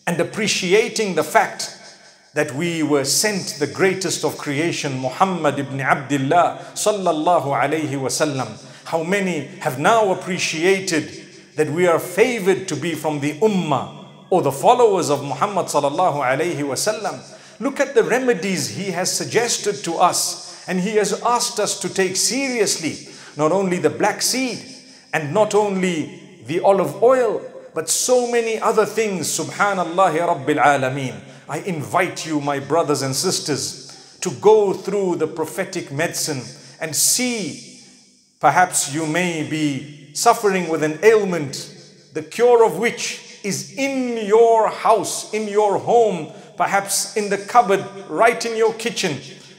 and 0.07 0.21
appreciating 0.21 1.17
the 1.17 1.25
fact 1.25 1.79
that 2.35 2.55
we 2.55 2.83
were 2.83 3.05
sent 3.05 3.57
the 3.59 3.67
greatest 3.67 4.25
of 4.25 4.39
creation, 4.39 4.99
Muhammad 4.99 5.59
ibn 5.59 5.81
Abdullah 5.81 6.59
sallallahu 6.75 7.47
alayhi 7.53 7.91
wasallam. 7.91 8.49
How 8.87 9.03
many 9.03 9.47
have 9.61 9.79
now 9.79 10.13
appreciated 10.13 11.23
that 11.57 11.71
we 11.71 11.87
are 11.87 11.99
favored 11.99 12.67
to 12.69 12.77
be 12.77 12.95
from 12.95 13.21
the 13.21 13.35
ummah 13.41 14.03
or 14.31 14.41
the 14.41 14.53
followers 14.53 15.11
of 15.11 15.23
Muhammad 15.23 15.67
sallallahu 15.67 16.25
alayhi 16.25 16.57
wasallam. 16.65 17.21
Look 17.61 17.81
at 17.81 17.95
the 17.95 18.03
remedies 18.03 18.69
he 18.71 18.91
has 18.93 19.13
suggested 19.13 19.85
to 19.85 19.97
us 19.97 20.67
and 20.67 20.81
he 20.81 20.97
has 20.97 21.21
asked 21.23 21.61
us 21.61 21.79
to 21.81 21.93
take 21.93 22.17
seriously 22.17 23.09
not 23.37 23.53
only 23.53 23.79
the 23.79 23.91
black 23.91 24.23
seed 24.23 24.59
and 25.13 25.35
not 25.35 25.55
only 25.55 26.19
the 26.47 26.61
olive 26.61 27.03
oil 27.03 27.43
but 27.75 27.91
so 27.91 28.31
many 28.31 28.59
other 28.59 28.87
things 28.87 29.27
subhanallah 29.29 30.17
rabbil 30.17 30.61
alameen 30.61 31.21
I 31.49 31.59
invite 31.59 32.27
you 32.27 32.41
my 32.41 32.59
brothers 32.59 33.03
and 33.03 33.15
sisters 33.15 34.19
to 34.21 34.31
go 34.31 34.73
through 34.73 35.17
the 35.17 35.27
prophetic 35.27 35.91
medicine 35.91 36.43
and 36.81 36.95
see 36.95 37.81
perhaps 38.41 38.95
you 38.95 39.07
may 39.07 39.49
be 39.49 40.15
suffering 40.15 40.69
with 40.69 40.83
an 40.83 40.99
ailment, 41.03 41.75
the 42.13 42.23
cure 42.23 42.65
of 42.65 42.79
which 42.79 43.39
is 43.43 43.77
in 43.77 44.27
your 44.27 44.69
house, 44.69 45.33
in 45.35 45.49
your 45.49 45.79
home, 45.79 46.33
perhaps 46.57 47.17
in 47.17 47.29
the 47.29 47.39
cupboard, 47.39 47.85
right 48.09 48.45
in 48.45 48.57
your 48.57 48.75
kitchen, 48.75 49.19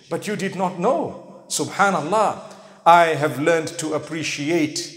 but 0.10 0.28
you 0.28 0.36
did 0.36 0.56
not 0.56 0.80
know. 0.80 1.43
Subhanallah, 1.48 2.39
I 2.86 3.08
have 3.08 3.39
learned 3.39 3.67
to 3.80 3.93
appreciate 3.93 4.89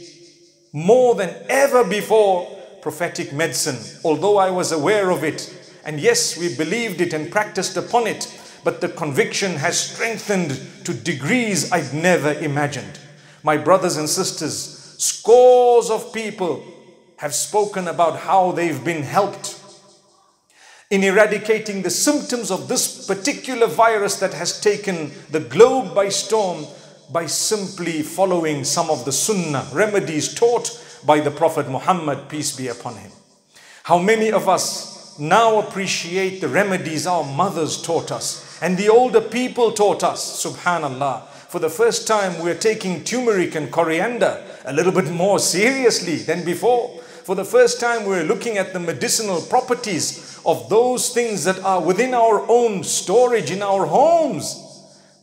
more 0.73 1.15
than 1.15 1.35
ever 1.49 1.85
before 1.85 2.47
prophetic 2.83 3.33
medicine, 3.33 3.79
although 4.05 4.37
I 4.37 4.51
was 4.51 4.73
aware 4.73 5.11
of 5.11 5.25
it. 5.25 5.53
And 5.87 6.01
yes, 6.01 6.37
we 6.37 6.55
believed 6.55 7.01
it 7.01 7.15
and 7.15 7.31
practiced 7.31 7.77
upon 7.77 8.07
it, 8.07 8.39
but 8.65 8.81
the 8.81 8.89
conviction 8.89 9.53
has 9.53 9.79
strengthened 9.79 10.61
to 10.85 10.93
degrees 10.93 11.73
I'd 11.73 11.95
never 11.95 12.33
imagined. 12.33 12.99
My 13.43 13.57
brothers 13.57 13.97
and 13.97 14.09
sisters, 14.09 14.77
Scores 14.99 15.91
of 15.91 16.13
people 16.13 16.65
have 17.19 17.35
spoken 17.35 17.87
about 17.89 18.21
how 18.21 18.53
they've 18.53 18.83
been 18.83 19.03
helped 19.03 19.61
in 20.91 21.05
eradicating 21.05 21.83
the 21.83 21.91
symptoms 21.91 22.51
of 22.51 22.69
this 22.69 23.07
particular 23.07 23.67
virus 23.67 24.19
that 24.21 24.33
has 24.33 24.61
taken 24.61 25.11
the 25.31 25.41
globe 25.41 25.95
by 25.95 26.09
storm 26.09 26.65
by 27.13 27.27
simply 27.27 28.03
following 28.03 28.65
some 28.65 28.89
of 28.91 29.05
the 29.05 29.13
sunnah 29.13 29.67
remedies 29.73 30.35
taught 30.35 30.83
by 31.05 31.21
the 31.21 31.31
Prophet 31.31 31.69
Muhammad, 31.69 32.29
peace 32.29 32.57
be 32.57 32.69
upon 32.69 32.97
him. 32.97 33.11
How 33.83 33.99
many 33.99 34.33
of 34.33 34.49
us 34.49 34.96
now 35.19 35.59
appreciate 35.59 36.41
the 36.41 36.49
remedies 36.49 37.07
our 37.07 37.25
mothers 37.25 37.81
taught 37.81 38.13
us 38.13 38.47
and 38.63 38.77
the 38.77 38.89
older 38.89 39.21
people 39.21 39.73
taught 39.73 40.03
us, 40.03 40.45
subhanallah. 40.45 41.27
For 41.49 41.59
the 41.59 41.71
first 41.71 42.07
time, 42.07 42.43
we're 42.43 42.55
taking 42.59 43.05
turmeric 43.05 43.55
and 43.55 43.71
coriander 43.71 44.43
a 44.65 44.73
little 44.73 44.93
bit 44.93 45.11
more 45.11 45.39
seriously 45.39 46.17
than 46.17 46.45
before. 46.45 47.01
For 47.25 47.35
the 47.35 47.45
first 47.45 47.81
time, 47.81 48.05
we're 48.05 48.25
looking 48.25 48.57
at 48.59 48.73
the 48.73 48.81
medicinal 48.81 49.41
properties 49.41 50.41
of 50.45 50.69
those 50.69 51.11
things 51.13 51.45
that 51.45 51.59
are 51.61 51.83
within 51.83 52.15
our 52.15 52.45
own 52.49 52.85
storage 52.85 53.51
in 53.51 53.63
our 53.63 53.87
homes. 53.87 54.63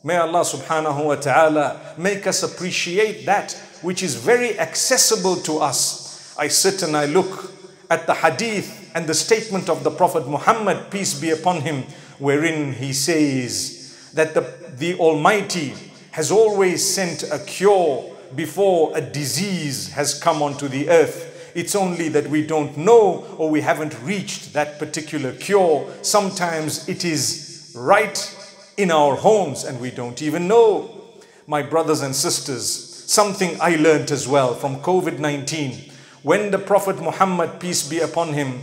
May 0.04 0.18
Allah 0.18 0.42
subhanahu 0.42 1.06
wa 1.06 1.16
ta'ala 1.16 1.96
make 1.98 2.28
us 2.28 2.44
appreciate 2.44 3.26
that 3.26 3.54
which 3.82 4.04
is 4.04 4.16
very 4.16 4.60
accessible 4.60 5.38
to 5.38 5.60
us. 5.60 6.36
I 6.38 6.48
sit 6.48 6.84
and 6.84 6.96
I 6.96 7.06
look 7.06 7.53
at 7.94 8.08
the 8.08 8.14
hadith 8.16 8.90
and 8.96 9.06
the 9.06 9.14
statement 9.14 9.70
of 9.70 9.84
the 9.84 9.92
Prophet 9.92 10.28
Muhammad, 10.28 10.90
peace 10.90 11.14
be 11.14 11.30
upon 11.30 11.62
him, 11.62 11.84
wherein 12.18 12.74
he 12.74 12.92
says 12.92 14.10
that 14.16 14.34
the, 14.34 14.52
the 14.78 14.96
Almighty 14.96 15.76
has 16.10 16.32
always 16.32 16.84
sent 16.84 17.22
a 17.32 17.38
cure 17.38 18.12
before 18.36 18.98
a 18.98 19.02
disease 19.02 19.92
has 19.92 20.20
come 20.20 20.42
onto 20.42 20.68
the 20.68 20.90
earth. 20.90 21.52
It's 21.54 21.76
only 21.76 22.10
that 22.10 22.28
we 22.32 22.44
don't 22.48 22.76
know 22.78 23.28
or 23.38 23.52
we 23.52 23.62
haven't 23.62 23.96
reached 24.02 24.54
that 24.54 24.80
particular 24.80 25.32
cure. 25.34 25.88
Sometimes 26.02 26.90
it 26.90 27.06
is 27.06 27.74
right 27.76 28.18
in 28.76 28.90
our 28.90 29.16
homes 29.16 29.66
and 29.66 29.80
we 29.80 29.92
don't 29.92 30.20
even 30.24 30.48
know. 30.48 30.90
My 31.46 31.62
brothers 31.62 32.02
and 32.02 32.16
sisters, 32.16 32.66
something 33.06 33.56
I 33.62 33.76
learned 33.76 34.10
as 34.10 34.28
well 34.28 34.56
from 34.56 34.78
COVID 34.78 35.20
19. 35.20 35.92
When 36.24 36.52
the 36.52 36.60
Prophet 36.60 37.02
Muhammad, 37.02 37.60
peace 37.60 37.88
be 37.88 38.00
upon 38.00 38.34
him, 38.34 38.62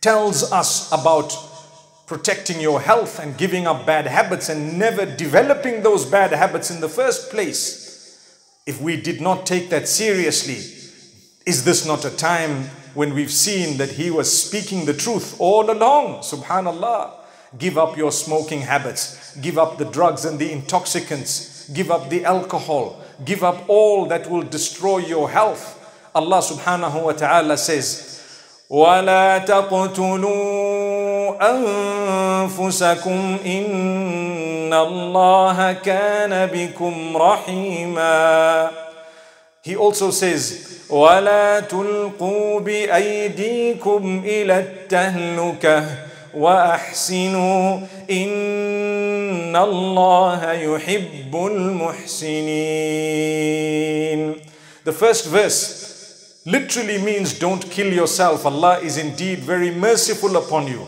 tells 0.00 0.52
us 0.52 0.92
about 0.92 1.36
protecting 2.06 2.60
your 2.60 2.80
health 2.80 3.18
and 3.18 3.36
giving 3.36 3.66
up 3.66 3.84
bad 3.84 4.06
habits 4.06 4.48
and 4.48 4.78
never 4.78 5.04
developing 5.04 5.82
those 5.82 6.04
bad 6.04 6.30
habits 6.32 6.70
in 6.70 6.80
the 6.80 6.88
first 6.88 7.30
place 7.30 7.86
if 8.66 8.80
we 8.80 9.00
did 9.00 9.20
not 9.20 9.46
take 9.46 9.70
that 9.70 9.88
seriously, 9.88 10.56
is 11.46 11.64
this 11.64 11.86
not 11.86 12.04
a 12.04 12.10
time 12.10 12.64
when 12.94 13.14
we've 13.14 13.30
seen 13.30 13.78
that 13.78 13.92
he 13.92 14.10
was 14.10 14.42
speaking 14.42 14.84
the 14.84 14.92
truth 14.92 15.36
all 15.38 15.70
along? 15.70 16.18
Subhanallah. 16.22 17.12
Give 17.56 17.78
up 17.78 17.96
your 17.96 18.10
smoking 18.10 18.62
habits. 18.62 19.36
Give 19.36 19.56
up 19.56 19.78
the 19.78 19.84
drugs 19.84 20.24
and 20.24 20.38
the 20.38 20.50
intoxicants. 20.50 21.68
Give 21.68 21.92
up 21.92 22.10
the 22.10 22.24
alcohol. 22.24 23.00
Give 23.24 23.44
up 23.44 23.64
all 23.68 24.06
that 24.06 24.28
will 24.28 24.42
destroy 24.42 24.98
your 24.98 25.30
health. 25.30 25.75
Allah 26.16 26.40
subhanahu 26.40 27.04
wa 27.04 27.12
ta'ala 27.12 27.60
says, 27.60 28.16
ولا 28.70 29.38
تقتلوا 29.46 31.38
أنفسكم 31.38 33.38
إن 33.46 34.74
الله 34.74 35.72
كان 35.72 36.46
بكم 36.46 37.16
رحيما. 37.16 38.70
He 39.62 39.76
also 39.76 40.10
says 40.10 40.52
ولا 40.90 41.60
تلقوا 41.60 42.60
بأيديكم 42.60 44.22
إلى 44.24 44.58
التهلكة 44.58 45.84
وأحسنوا 46.34 47.78
إن 48.10 49.56
الله 49.56 50.52
يحب 50.52 51.36
المحسنين. 51.36 52.36
The 54.84 54.92
first 54.92 55.26
verse 55.26 55.85
literally 56.46 56.98
means 57.02 57.38
don't 57.38 57.70
kill 57.70 57.92
yourself. 57.92 58.46
Allah 58.46 58.78
is 58.78 58.96
indeed 58.96 59.40
very 59.40 59.70
merciful 59.70 60.36
upon 60.36 60.68
you. 60.68 60.86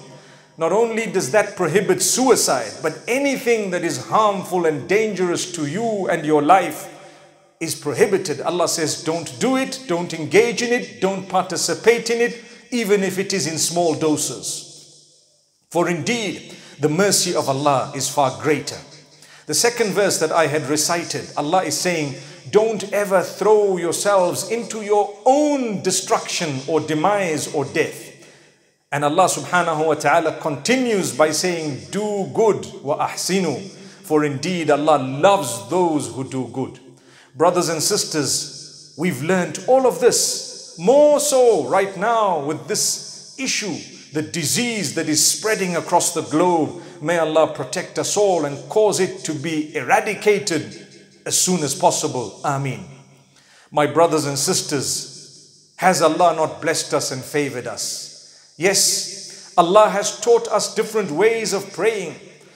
Not 0.57 0.73
only 0.73 1.07
does 1.07 1.31
that 1.33 1.57
prohibit 1.57 2.01
suicide, 2.03 2.73
but 2.83 3.01
anything 3.07 3.71
that 3.71 3.85
is 3.85 4.07
harmful 4.07 4.67
and 4.67 4.89
dangerous 4.89 5.53
to 5.53 5.67
you 5.67 6.09
and 6.09 6.25
your 6.25 6.43
life 6.43 6.95
is 7.61 7.75
prohibited. 7.75 8.41
Allah 8.41 8.69
says, 8.69 9.03
don't 9.03 9.39
do 9.41 9.57
it, 9.57 9.85
don't 9.87 10.15
engage 10.15 10.63
in 10.63 10.73
it, 10.73 11.01
don't 11.01 11.29
participate 11.29 12.11
in 12.11 12.21
it, 12.21 12.43
even 12.71 13.03
if 13.03 13.19
it 13.19 13.33
is 13.33 13.47
in 13.47 13.59
small 13.59 13.95
doses. 13.95 14.65
For 15.71 15.89
indeed, 15.89 16.55
the 16.81 16.89
mercy 16.89 17.35
of 17.35 17.49
Allah 17.49 17.93
is 17.95 18.09
far 18.09 18.41
greater. 18.41 18.79
The 19.47 19.55
second 19.55 19.93
verse 19.93 20.19
that 20.21 20.31
I 20.31 20.47
had 20.47 20.63
recited, 20.69 21.31
Allah 21.37 21.63
is 21.65 21.79
saying, 21.79 22.15
don't 22.51 22.93
ever 22.93 23.23
throw 23.23 23.77
yourselves 23.77 24.51
into 24.51 24.83
your 24.83 25.17
own 25.27 25.83
destruction 25.83 26.61
or 26.67 26.81
demise 26.81 27.53
or 27.55 27.65
death. 27.65 28.09
And 28.91 29.05
Allah 29.05 29.25
subhanahu 29.27 29.87
wa 29.87 29.95
ta'ala 29.95 30.41
continues 30.41 31.15
by 31.15 31.31
saying, 31.31 31.91
Do 31.91 32.31
good 32.33 32.67
wa 32.83 33.07
ahsinu. 33.07 33.61
For 34.09 34.25
indeed 34.25 34.71
Allah 34.71 34.99
loves 34.99 35.69
those 35.69 36.09
who 36.15 36.25
do 36.25 36.49
good. 36.49 36.81
Brothers 37.37 37.69
and 37.69 37.83
sisters, 37.83 38.95
we've 38.97 39.23
learned 39.23 39.63
all 39.69 39.87
of 39.87 40.01
this. 40.01 40.77
More 40.79 41.21
so 41.21 41.69
right 41.69 41.95
now 41.97 42.41
with 42.41 42.67
this 42.67 43.37
issue, 43.39 43.77
the 44.15 44.23
disease 44.23 44.95
that 44.95 45.09
is 45.09 45.25
spreading 45.25 45.77
across 45.77 46.15
the 46.15 46.23
globe. 46.23 46.83
May 47.03 47.19
Allah 47.19 47.53
protect 47.55 47.99
us 47.99 48.17
all 48.17 48.47
and 48.47 48.57
cause 48.71 49.01
it 49.01 49.19
to 49.25 49.35
be 49.35 49.77
eradicated 49.77 50.88
as 51.28 51.40
soon 51.40 51.64
as 51.64 51.76
possible. 51.76 52.40
Ameen. 52.44 52.86
My 53.72 53.88
brothers 53.88 54.26
and 54.26 54.38
sisters, 54.38 55.14
has 55.78 56.02
Allah 56.02 56.36
not 56.36 56.62
blessed 56.62 56.94
us 56.94 57.12
and 57.12 57.24
favored 57.24 57.68
us? 57.68 58.54
Yes, 58.58 59.54
Allah 59.58 59.90
has 59.90 60.20
taught 60.20 60.48
us 60.48 60.74
different 60.76 61.12
ways 61.12 61.54
of 61.54 61.74
praying. 61.74 62.16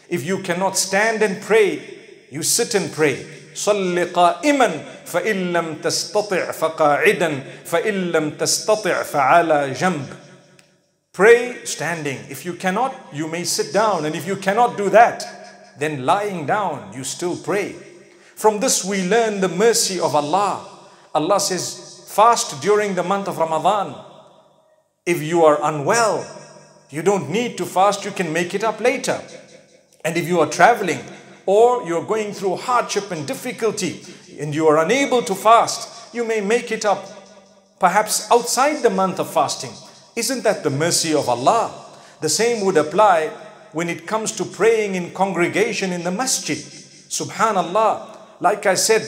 If 0.10 0.26
you 0.26 0.42
cannot 0.44 0.78
stand 0.78 1.22
and 1.22 1.42
pray, 1.42 1.82
you 2.30 2.44
sit 2.44 2.76
and 2.76 2.92
pray. 2.92 3.26
صل 3.54 4.14
قائما 4.14 4.86
فإن 5.06 5.54
لم 5.54 5.82
تستطع 5.82 6.52
فقاعدا 6.52 7.44
فإن 7.66 8.12
لم 8.12 8.38
تستطع 8.38 9.04
فعلى 9.04 9.74
جنب 9.74 10.08
Pray 11.14 11.66
standing. 11.66 12.20
If 12.30 12.46
you 12.46 12.54
cannot, 12.54 12.94
you 13.12 13.28
may 13.28 13.44
sit 13.44 13.74
down. 13.74 14.06
And 14.06 14.16
if 14.16 14.28
you 14.28 14.36
cannot 14.36 14.78
do 14.78 14.88
that, 14.92 15.26
then 15.80 16.06
lying 16.06 16.46
down, 16.46 16.94
you 16.94 17.04
still 17.04 17.36
pray. 17.36 17.76
From 18.43 18.59
this 18.59 18.85
we 18.85 19.07
learn 19.07 19.41
the 19.41 19.49
mercy 19.49 20.01
of 20.01 20.17
Allah. 20.17 20.67
Allah 21.15 21.39
says, 21.39 22.03
fast 22.09 22.61
during 22.61 22.97
the 22.97 23.05
month 23.05 23.29
of 23.29 23.39
Ramadan. 23.39 23.95
If 25.07 25.23
you 25.23 25.45
are 25.45 25.63
unwell, 25.63 26.27
you 26.91 27.03
don't 27.03 27.31
need 27.31 27.57
to 27.59 27.65
fast, 27.65 28.05
you 28.05 28.11
can 28.11 28.33
make 28.33 28.53
it 28.53 28.65
up 28.65 28.81
later. 28.81 29.21
And 30.05 30.17
if 30.17 30.27
you 30.27 30.41
are 30.41 30.49
traveling 30.49 30.99
or 31.47 31.87
you're 31.87 32.05
going 32.05 32.33
through 32.33 32.57
hardship 32.57 33.13
and 33.13 33.29
difficulty 33.29 34.03
and 34.41 34.53
you 34.53 34.67
are 34.67 34.79
unable 34.79 35.23
to 35.23 35.37
fast, 35.37 36.13
you 36.13 36.25
may 36.25 36.41
make 36.41 36.73
it 36.73 36.85
up 36.85 37.07
perhaps 37.79 38.29
outside 38.33 38.83
the 38.83 38.91
month 38.91 39.21
of 39.21 39.33
fasting. 39.33 39.71
Isn't 40.17 40.43
that 40.43 40.65
the 40.65 40.71
mercy 40.71 41.15
of 41.15 41.29
Allah? 41.29 41.71
The 42.21 42.29
same 42.29 42.67
would 42.67 42.77
apply 42.77 43.29
when 43.71 43.89
it 43.89 44.09
comes 44.09 44.33
to 44.33 44.45
praying 44.45 44.97
in 44.97 45.13
congregation 45.13 45.93
in 45.93 46.03
the 46.03 46.11
masjid. 46.11 46.59
Subhanallah, 46.59 48.12
like 48.43 48.67
I 48.67 48.75
said 48.75 49.03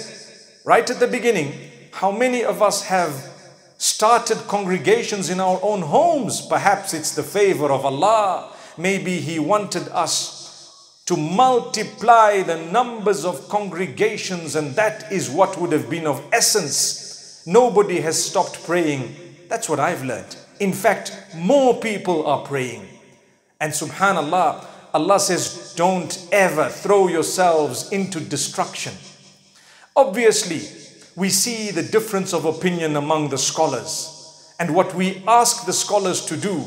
right 0.65 0.89
at 0.89 1.01
the 1.01 1.09
beginning, 1.09 1.53
how 1.91 2.13
many 2.13 2.45
of 2.45 2.63
us 2.63 2.85
have 2.85 3.33
started 3.79 4.39
congregations 4.47 5.29
in 5.29 5.41
our 5.41 5.59
own 5.61 5.83
homes? 5.83 6.47
Perhaps 6.47 6.95
it's 6.95 7.17
the 7.17 7.25
favor 7.25 7.73
of 7.73 7.85
Allah. 7.85 8.53
Maybe 8.79 9.19
He 9.19 9.41
wanted 9.41 9.89
us 9.89 11.03
to 11.07 11.17
multiply 11.17 12.43
the 12.43 12.65
numbers 12.71 13.25
of 13.25 13.49
congregations, 13.49 14.55
and 14.55 14.75
that 14.77 15.11
is 15.11 15.29
what 15.29 15.61
would 15.61 15.73
have 15.73 15.91
been 15.91 16.07
of 16.07 16.25
essence. 16.33 17.43
Nobody 17.45 18.01
has 18.01 18.25
stopped 18.25 18.65
praying. 18.65 19.17
That's 19.49 19.69
what 19.69 19.81
I've 19.81 20.05
learned. 20.05 20.37
In 20.61 20.73
fact, 20.73 21.13
more 21.35 21.75
people 21.81 22.25
are 22.27 22.47
praying. 22.47 22.87
And 23.61 23.73
subhanAllah, 23.73 24.65
Allah 24.95 25.19
says, 25.19 25.75
don't 25.77 26.29
ever 26.31 26.69
throw 26.69 27.09
yourselves 27.09 27.91
into 27.91 28.21
destruction. 28.21 28.95
Obviously, 29.97 30.63
we 31.15 31.29
see 31.29 31.71
the 31.71 31.83
difference 31.83 32.33
of 32.33 32.45
opinion 32.45 32.97
among 32.97 33.29
the 33.29 33.39
scholars. 33.39 34.53
And 34.59 34.75
what 34.75 34.95
we 34.95 35.23
ask 35.27 35.67
the 35.67 35.73
scholars 35.73 36.25
to 36.27 36.37
do 36.37 36.65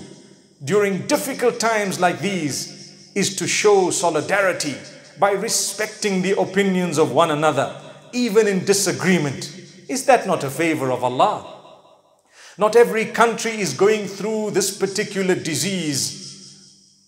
during 0.64 1.08
difficult 1.08 1.60
times 1.60 2.00
like 2.00 2.20
these 2.20 3.12
is 3.16 3.36
to 3.36 3.48
show 3.48 3.90
solidarity 3.90 4.76
by 5.20 5.32
respecting 5.32 6.22
the 6.22 6.40
opinions 6.40 6.98
of 6.98 7.12
one 7.12 7.32
another, 7.32 7.76
even 8.14 8.48
in 8.48 8.64
disagreement. 8.64 9.54
Is 9.90 10.06
that 10.06 10.26
not 10.26 10.44
a 10.44 10.50
favor 10.50 10.92
of 10.92 11.04
Allah? 11.04 11.54
Not 12.58 12.76
every 12.76 13.06
country 13.06 13.60
is 13.60 13.74
going 13.74 14.08
through 14.08 14.52
this 14.52 14.76
particular 14.78 15.36
disease 15.36 16.26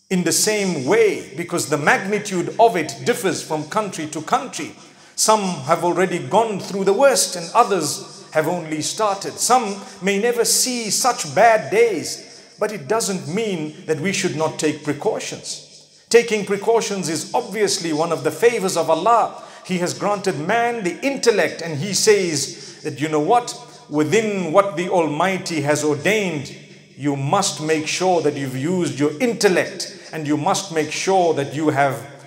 in 0.09 0.23
the 0.23 0.31
same 0.31 0.85
way 0.85 1.33
because 1.37 1.69
the 1.69 1.77
magnitude 1.77 2.55
of 2.59 2.75
it 2.75 2.93
differs 3.05 3.41
from 3.41 3.69
country 3.69 4.07
to 4.07 4.21
country. 4.21 4.75
Some 5.19 5.41
have 5.65 5.83
already 5.83 6.17
gone 6.19 6.61
through 6.61 6.85
the 6.85 6.93
worst 6.93 7.35
and 7.35 7.51
others 7.53 8.25
have 8.31 8.47
only 8.47 8.81
started. 8.81 9.33
Some 9.33 9.75
may 10.01 10.17
never 10.17 10.45
see 10.45 10.89
such 10.89 11.35
bad 11.35 11.69
days, 11.69 12.55
but 12.57 12.71
it 12.71 12.87
doesn't 12.87 13.27
mean 13.27 13.75
that 13.85 13.99
we 13.99 14.13
should 14.13 14.37
not 14.37 14.57
take 14.57 14.85
precautions. 14.85 16.05
Taking 16.07 16.45
precautions 16.45 17.09
is 17.09 17.33
obviously 17.33 17.91
one 17.91 18.13
of 18.13 18.23
the 18.23 18.31
favors 18.31 18.77
of 18.77 18.89
Allah. 18.89 19.43
He 19.65 19.79
has 19.79 19.93
granted 19.93 20.39
man 20.39 20.85
the 20.85 20.97
intellect 21.05 21.61
and 21.61 21.77
he 21.77 21.93
says 21.93 22.81
that 22.83 23.01
you 23.01 23.09
know 23.09 23.19
what? 23.19 23.53
Within 23.89 24.53
what 24.53 24.77
the 24.77 24.87
Almighty 24.87 25.59
has 25.63 25.83
ordained, 25.83 26.55
you 26.95 27.17
must 27.17 27.61
make 27.61 27.87
sure 27.87 28.21
that 28.21 28.37
you've 28.37 28.55
used 28.55 28.97
your 28.97 29.11
intellect 29.19 30.01
and 30.13 30.25
you 30.25 30.37
must 30.37 30.73
make 30.73 30.93
sure 30.93 31.33
that 31.33 31.53
you 31.53 31.71
have 31.71 32.18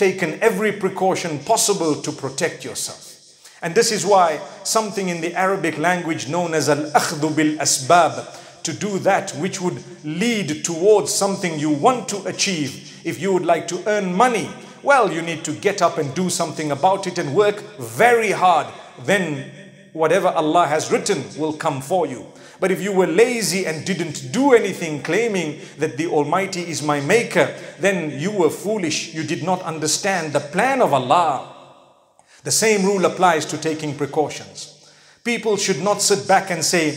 taken 0.00 0.38
every 0.40 0.72
precaution 0.72 1.38
possible 1.40 1.94
to 1.94 2.10
protect 2.10 2.64
yourself. 2.64 3.06
And 3.60 3.74
this 3.74 3.92
is 3.92 4.06
why 4.06 4.40
something 4.64 5.10
in 5.10 5.20
the 5.20 5.34
Arabic 5.34 5.76
language 5.76 6.26
known 6.26 6.54
as 6.54 6.70
al-akhdhu 6.70 7.36
bil 7.36 7.58
asbab, 7.58 8.62
to 8.62 8.72
do 8.72 8.98
that 9.00 9.32
which 9.32 9.60
would 9.60 9.82
lead 10.02 10.64
towards 10.64 11.12
something 11.12 11.58
you 11.58 11.68
want 11.68 12.08
to 12.08 12.24
achieve. 12.24 13.02
If 13.04 13.20
you 13.20 13.30
would 13.34 13.44
like 13.44 13.68
to 13.68 13.82
earn 13.86 14.14
money, 14.14 14.48
well, 14.82 15.12
you 15.12 15.20
need 15.20 15.44
to 15.44 15.52
get 15.52 15.82
up 15.82 15.98
and 15.98 16.14
do 16.14 16.30
something 16.30 16.70
about 16.70 17.06
it 17.06 17.18
and 17.18 17.34
work 17.34 17.60
very 17.78 18.30
hard. 18.30 18.68
Then 19.04 19.50
whatever 19.92 20.28
Allah 20.28 20.66
has 20.66 20.90
written 20.90 21.24
will 21.36 21.52
come 21.52 21.80
for 21.80 22.06
you. 22.06 22.26
But 22.60 22.70
if 22.70 22.82
you 22.82 22.92
were 22.92 23.06
lazy 23.06 23.66
and 23.66 23.86
didn't 23.86 24.32
do 24.32 24.52
anything, 24.52 25.02
claiming 25.02 25.60
that 25.78 25.96
the 25.96 26.06
Almighty 26.06 26.60
is 26.60 26.82
my 26.82 27.00
maker, 27.00 27.54
then 27.78 28.10
you 28.18 28.30
were 28.30 28.50
foolish. 28.50 29.14
You 29.14 29.24
did 29.24 29.42
not 29.42 29.62
understand 29.62 30.32
the 30.32 30.40
plan 30.40 30.82
of 30.82 30.92
Allah. 30.92 31.56
The 32.44 32.50
same 32.50 32.84
rule 32.84 33.04
applies 33.06 33.46
to 33.46 33.58
taking 33.58 33.96
precautions. 33.96 34.76
People 35.24 35.56
should 35.56 35.82
not 35.82 36.02
sit 36.02 36.28
back 36.28 36.50
and 36.50 36.64
say, 36.64 36.90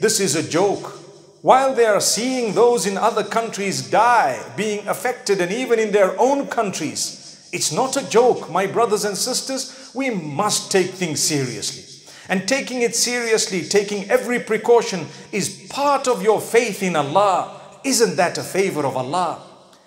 This 0.00 0.20
is 0.20 0.34
a 0.36 0.48
joke. 0.48 0.98
While 1.42 1.74
they 1.74 1.86
are 1.86 2.00
seeing 2.00 2.54
those 2.54 2.86
in 2.86 2.98
other 2.98 3.24
countries 3.24 3.90
die, 3.90 4.42
being 4.56 4.86
affected, 4.86 5.40
and 5.40 5.50
even 5.50 5.78
in 5.78 5.90
their 5.90 6.18
own 6.20 6.46
countries, 6.48 7.48
it's 7.52 7.72
not 7.72 7.96
a 7.96 8.08
joke, 8.08 8.50
my 8.50 8.66
brothers 8.66 9.04
and 9.04 9.16
sisters. 9.16 9.90
We 9.94 10.10
must 10.10 10.70
take 10.70 10.90
things 10.90 11.20
seriously. 11.20 11.89
And 12.30 12.48
taking 12.48 12.80
it 12.80 12.96
seriously, 12.96 13.60
taking 13.62 14.08
every 14.08 14.40
precaution 14.40 15.06
is 15.32 15.66
part 15.68 16.08
of 16.08 16.22
your 16.22 16.40
faith 16.40 16.82
in 16.82 16.96
Allah. 16.96 17.60
Isn't 17.84 18.16
that 18.16 18.38
a 18.38 18.42
favor 18.42 18.86
of 18.86 18.96
Allah? 18.96 19.42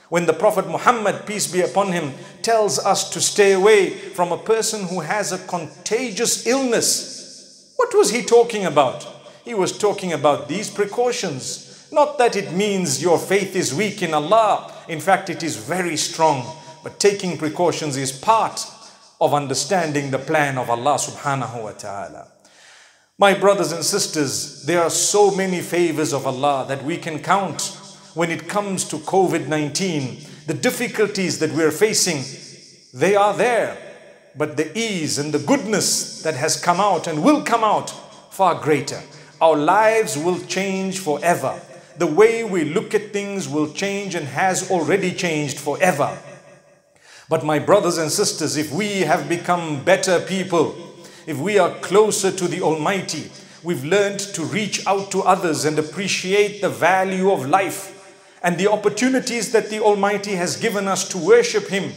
When 0.10 0.27
the 0.27 0.34
Prophet 0.34 0.67
Muhammad, 0.67 1.25
peace 1.25 1.51
be 1.51 1.62
upon 1.62 1.91
him, 1.91 2.13
tells 2.43 2.77
us 2.77 3.10
to 3.10 3.21
stay 3.21 3.53
away 3.53 3.89
from 3.89 4.32
a 4.32 4.38
person 4.38 4.84
who 4.89 4.99
has 4.99 5.32
a 5.32 5.47
contagious 5.47 6.45
illness, 6.45 7.73
what 7.77 7.95
was 7.95 8.12
he 8.12 8.21
talking 8.21 8.65
about? 8.65 9.08
he 9.43 9.53
was 9.53 9.77
talking 9.77 10.13
about 10.13 10.47
these 10.47 10.69
precautions. 10.69 11.88
Not 11.91 12.17
that 12.17 12.36
it 12.36 12.53
means 12.53 13.01
your 13.01 13.19
faith 13.19 13.56
is 13.56 13.73
weak 13.73 14.01
in 14.01 14.13
Allah. 14.13 14.73
In 14.88 14.99
fact, 14.99 15.29
it 15.29 15.43
is 15.43 15.58
very 15.58 15.97
strong. 15.97 16.45
But 16.82 16.99
taking 16.99 17.38
precautions 17.38 17.97
is 17.97 18.12
part 18.12 18.65
of 19.23 19.33
understanding 19.33 20.12
the 20.12 20.19
plan 20.19 20.57
of 20.57 20.69
Allah 20.69 20.95
subhanahu 20.95 21.63
wa 21.63 21.71
ta'ala. 21.71 22.27
My 23.17 23.33
brothers 23.33 23.71
and 23.71 23.81
sisters, 23.81 24.65
there 24.65 24.81
are 24.81 24.89
so 24.89 25.31
many 25.31 25.62
favors 25.62 26.12
of 26.12 26.27
Allah 26.27 26.65
that 26.67 26.83
we 26.83 26.97
can 26.97 27.19
count 27.19 27.79
when 28.15 28.29
it 28.29 28.49
comes 28.49 28.83
to 28.89 28.97
COVID 28.97 29.47
19. 29.47 30.25
The 30.47 30.53
difficulties 30.53 31.39
that 31.39 31.51
we're 31.53 31.71
facing, 31.71 32.19
they 32.93 33.15
are 33.15 33.33
there. 33.33 33.77
But 34.36 34.57
the 34.57 34.77
ease 34.77 35.17
and 35.17 35.33
the 35.33 35.39
goodness 35.39 36.21
that 36.23 36.36
has 36.36 36.62
come 36.62 36.81
out 36.81 37.07
and 37.07 37.23
will 37.23 37.43
come 37.43 37.63
out 37.63 37.91
far 38.33 38.55
greater. 38.55 39.01
Our 39.39 39.55
lives 39.55 40.17
will 40.17 40.41
change 40.47 40.99
forever. 40.99 41.62
The 41.97 42.07
way 42.07 42.43
we 42.43 42.65
look 42.65 42.93
at 42.93 43.13
things 43.13 43.47
will 43.47 43.71
change 43.71 44.15
and 44.15 44.27
has 44.27 44.69
already 44.69 45.13
changed 45.13 45.59
forever. 45.59 46.19
But 47.33 47.43
my 47.43 47.57
brothers 47.57 47.97
and 47.97 48.11
sisters, 48.11 48.57
if 48.57 48.71
we 48.71 48.99
have 48.99 49.27
become 49.27 49.83
better 49.83 50.19
people, 50.19 50.75
if 51.25 51.39
we 51.39 51.57
are 51.57 51.73
closer 51.79 52.31
to 52.31 52.47
the 52.47 52.61
Almighty, 52.61 53.31
we've 53.63 53.83
learned 53.83 54.19
to 54.35 54.43
reach 54.43 54.85
out 54.85 55.09
to 55.09 55.23
others 55.23 55.65
and 55.65 55.79
appreciate 55.79 56.61
the 56.61 56.69
value 56.69 57.31
of 57.31 57.49
life 57.49 58.15
and 58.43 58.55
the 58.59 58.69
opportunities 58.71 59.51
that 59.51 59.71
the 59.71 59.79
Almighty 59.79 60.35
has 60.35 60.57
given 60.57 60.87
us 60.87 61.09
to 61.09 61.17
worship 61.17 61.69
Him, 61.69 61.91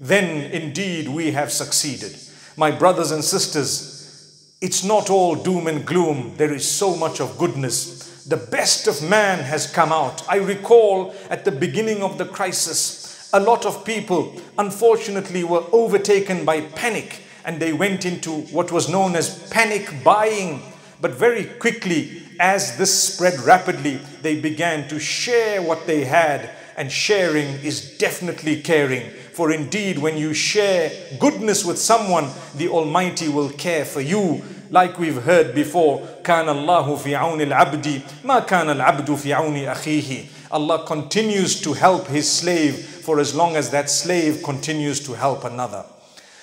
then 0.00 0.50
indeed 0.50 1.10
we 1.10 1.30
have 1.30 1.52
succeeded. 1.52 2.18
My 2.56 2.72
brothers 2.72 3.12
and 3.12 3.22
sisters, 3.22 4.52
it's 4.60 4.82
not 4.82 5.10
all 5.10 5.36
doom 5.36 5.68
and 5.68 5.86
gloom. 5.86 6.34
There 6.38 6.52
is 6.52 6.68
so 6.68 6.96
much 6.96 7.20
of 7.20 7.38
goodness. 7.38 8.24
The 8.24 8.36
best 8.36 8.88
of 8.88 9.00
man 9.08 9.44
has 9.44 9.70
come 9.70 9.92
out. 9.92 10.28
I 10.28 10.38
recall 10.38 11.14
at 11.30 11.44
the 11.44 11.52
beginning 11.52 12.02
of 12.02 12.18
the 12.18 12.26
crisis, 12.26 13.05
a 13.35 13.39
lot 13.39 13.65
of 13.65 13.85
people 13.85 14.35
unfortunately 14.57 15.43
were 15.43 15.63
overtaken 15.71 16.43
by 16.45 16.61
panic 16.61 17.21
and 17.45 17.59
they 17.59 17.73
went 17.73 18.05
into 18.05 18.31
what 18.51 18.71
was 18.71 18.89
known 18.89 19.15
as 19.15 19.47
panic 19.49 20.03
buying. 20.03 20.61
But 20.99 21.11
very 21.11 21.45
quickly, 21.45 22.21
as 22.39 22.77
this 22.77 22.93
spread 23.13 23.39
rapidly, 23.39 23.99
they 24.21 24.39
began 24.39 24.87
to 24.89 24.99
share 24.99 25.61
what 25.61 25.87
they 25.87 26.03
had, 26.05 26.49
and 26.77 26.91
sharing 26.91 27.47
is 27.63 27.97
definitely 27.97 28.61
caring. 28.61 29.09
For 29.33 29.51
indeed, 29.51 29.97
when 29.97 30.17
you 30.17 30.33
share 30.33 30.91
goodness 31.19 31.65
with 31.65 31.79
someone, 31.79 32.29
the 32.55 32.69
Almighty 32.69 33.29
will 33.29 33.49
care 33.49 33.85
for 33.85 34.01
you. 34.01 34.43
Like 34.69 34.99
we've 34.99 35.23
heard 35.23 35.53
before, 35.55 36.01
كان 36.23 36.47
الله 36.49 36.95
في 36.95 37.15
عون 37.15 37.41
العبد 37.41 38.01
ما 38.23 38.39
كان 38.39 38.69
العبد 38.69 39.15
في 39.15 39.33
عون 39.33 39.65
أخيه. 39.65 40.25
Allah 40.50 40.84
continues 40.86 41.60
to 41.62 41.72
help 41.72 42.06
His 42.06 42.30
slave 42.30 42.84
for 42.84 43.20
as 43.20 43.34
long 43.34 43.56
as 43.56 43.70
that 43.70 43.90
slave 43.90 44.42
continues 44.42 45.00
to 45.06 45.12
help 45.12 45.44
another. 45.44 45.84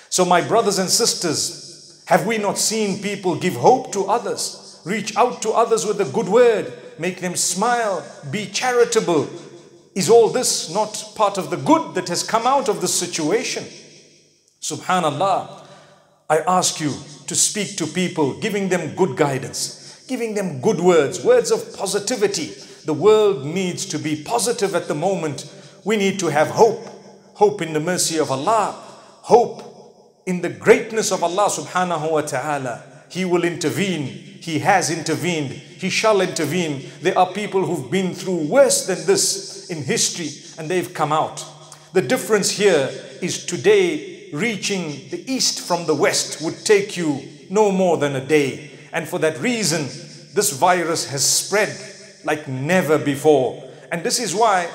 So, 0.08 0.24
my 0.24 0.40
brothers 0.40 0.78
and 0.78 0.88
sisters, 0.88 2.02
have 2.06 2.26
we 2.26 2.38
not 2.38 2.58
seen 2.58 3.02
people 3.02 3.36
give 3.36 3.54
hope 3.54 3.92
to 3.92 4.06
others, 4.06 4.80
reach 4.84 5.16
out 5.16 5.42
to 5.42 5.50
others 5.50 5.86
with 5.86 6.00
a 6.00 6.12
good 6.12 6.28
word, 6.28 6.72
make 6.98 7.20
them 7.20 7.36
smile, 7.36 8.04
be 8.30 8.46
charitable? 8.46 9.28
Is 9.94 10.10
all 10.10 10.28
this 10.28 10.72
not 10.72 11.12
part 11.14 11.38
of 11.38 11.50
the 11.50 11.56
good 11.56 11.94
that 11.94 12.08
has 12.08 12.22
come 12.22 12.46
out 12.46 12.68
of 12.68 12.80
this 12.80 12.94
situation? 12.94 13.64
Subhanallah. 14.60 15.62
I 16.28 16.38
ask 16.38 16.80
you 16.80 16.92
to 17.26 17.34
speak 17.34 17.76
to 17.76 17.86
people, 17.86 18.40
giving 18.40 18.68
them 18.68 18.94
good 18.94 19.16
guidance, 19.16 20.04
giving 20.08 20.34
them 20.34 20.60
good 20.60 20.80
words, 20.80 21.22
words 21.24 21.50
of 21.50 21.76
positivity. 21.76 22.54
The 22.84 22.94
world 22.94 23.44
needs 23.44 23.86
to 23.86 23.98
be 23.98 24.22
positive 24.22 24.74
at 24.74 24.88
the 24.88 24.94
moment. 24.94 25.50
We 25.84 25.96
need 25.96 26.18
to 26.20 26.28
have 26.28 26.48
hope, 26.48 26.86
hope 27.34 27.62
in 27.62 27.72
the 27.72 27.80
mercy 27.80 28.18
of 28.18 28.30
Allah, 28.30 28.72
hope 29.22 29.74
in 30.26 30.40
the 30.40 30.48
greatness 30.48 31.10
of 31.10 31.22
Allah 31.22 31.48
subhanahu 31.48 32.10
wa 32.10 32.20
ta'ala, 32.22 32.82
He 33.08 33.24
will 33.24 33.44
intervene. 33.44 34.08
He 34.40 34.58
has 34.58 34.90
intervened. 34.90 35.52
He 35.52 35.88
shall 35.88 36.20
intervene. 36.20 36.90
There 37.00 37.18
are 37.18 37.32
people 37.32 37.64
who've 37.64 37.90
been 37.90 38.14
through 38.14 38.48
worse 38.48 38.86
than 38.86 39.06
this 39.06 39.70
in 39.70 39.82
history 39.82 40.30
and 40.58 40.70
they've 40.70 40.92
come 40.92 41.12
out. 41.12 41.44
The 41.94 42.02
difference 42.02 42.50
here 42.50 42.90
is 43.22 43.46
today 43.46 44.28
reaching 44.32 45.08
the 45.10 45.24
east 45.30 45.60
from 45.60 45.86
the 45.86 45.94
west 45.94 46.42
would 46.42 46.64
take 46.64 46.96
you 46.96 47.22
no 47.48 47.70
more 47.70 47.96
than 47.96 48.16
a 48.16 48.26
day. 48.26 48.70
And 48.92 49.08
for 49.08 49.18
that 49.20 49.38
reason, 49.38 49.84
this 50.34 50.50
virus 50.50 51.06
has 51.10 51.24
spread 51.24 51.70
like 52.24 52.48
never 52.48 52.98
before. 52.98 53.62
And 53.92 54.02
this 54.02 54.18
is 54.18 54.34
why 54.34 54.68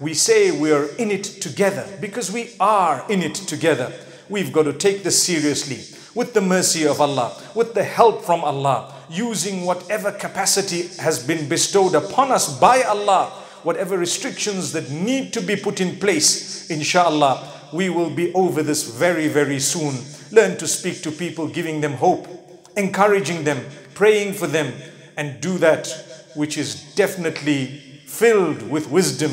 we 0.00 0.14
say 0.14 0.50
we 0.50 0.72
are 0.72 0.86
in 0.96 1.10
it 1.10 1.24
together 1.24 1.86
because 2.00 2.32
we 2.32 2.54
are 2.58 3.04
in 3.08 3.22
it 3.22 3.34
together. 3.34 3.92
We've 4.28 4.52
got 4.52 4.64
to 4.64 4.72
take 4.72 5.02
this 5.02 5.22
seriously 5.22 5.80
with 6.14 6.34
the 6.34 6.40
mercy 6.40 6.86
of 6.86 7.00
Allah, 7.00 7.40
with 7.54 7.74
the 7.74 7.84
help 7.84 8.24
from 8.24 8.42
Allah, 8.44 8.94
using 9.08 9.64
whatever 9.64 10.12
capacity 10.12 10.88
has 11.02 11.24
been 11.24 11.48
bestowed 11.48 11.94
upon 11.94 12.32
us 12.32 12.58
by 12.58 12.82
Allah, 12.82 13.26
whatever 13.62 13.96
restrictions 13.96 14.72
that 14.72 14.90
need 14.90 15.32
to 15.32 15.40
be 15.40 15.56
put 15.56 15.80
in 15.80 15.98
place, 15.98 16.70
inshallah, 16.70 17.48
we 17.72 17.88
will 17.88 18.10
be 18.10 18.32
over 18.34 18.62
this 18.62 18.90
very, 18.90 19.28
very 19.28 19.58
soon. 19.58 19.94
Learn 20.30 20.56
to 20.58 20.66
speak 20.66 21.02
to 21.02 21.10
people, 21.10 21.48
giving 21.48 21.80
them 21.80 21.94
hope, 21.94 22.28
encouraging 22.76 23.44
them, 23.44 23.64
praying 23.94 24.34
for 24.34 24.46
them, 24.46 24.72
and 25.16 25.40
do 25.40 25.58
that 25.58 26.11
which 26.35 26.57
is 26.57 26.93
definitely 26.95 27.65
filled 28.05 28.69
with 28.69 28.89
wisdom. 28.89 29.31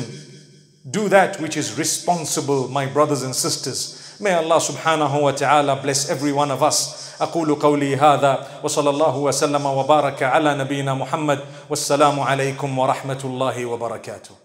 Do 0.89 1.09
that 1.09 1.39
which 1.41 1.57
is 1.57 1.77
responsible, 1.77 2.67
my 2.67 2.85
brothers 2.85 3.23
and 3.23 3.35
sisters. 3.35 4.15
May 4.19 4.33
Allah 4.33 4.57
subhanahu 4.57 5.21
wa 5.21 5.31
ta'ala 5.31 5.81
bless 5.81 6.09
every 6.09 6.31
one 6.31 6.51
of 6.51 6.61
us. 6.63 7.05
أقول 7.19 7.55
قولي 7.55 7.95
هذا 7.95 8.47
وصلى 8.63 8.89
الله 8.89 9.17
وسلم 9.17 9.65
وبارك 9.65 10.23
على 10.23 10.55
نبينا 10.55 10.93
محمد 10.93 11.39
والسلام 11.69 12.19
عليكم 12.19 12.79
ورحمة 12.79 13.21
الله 13.23 13.65
وبركاته 13.65 14.35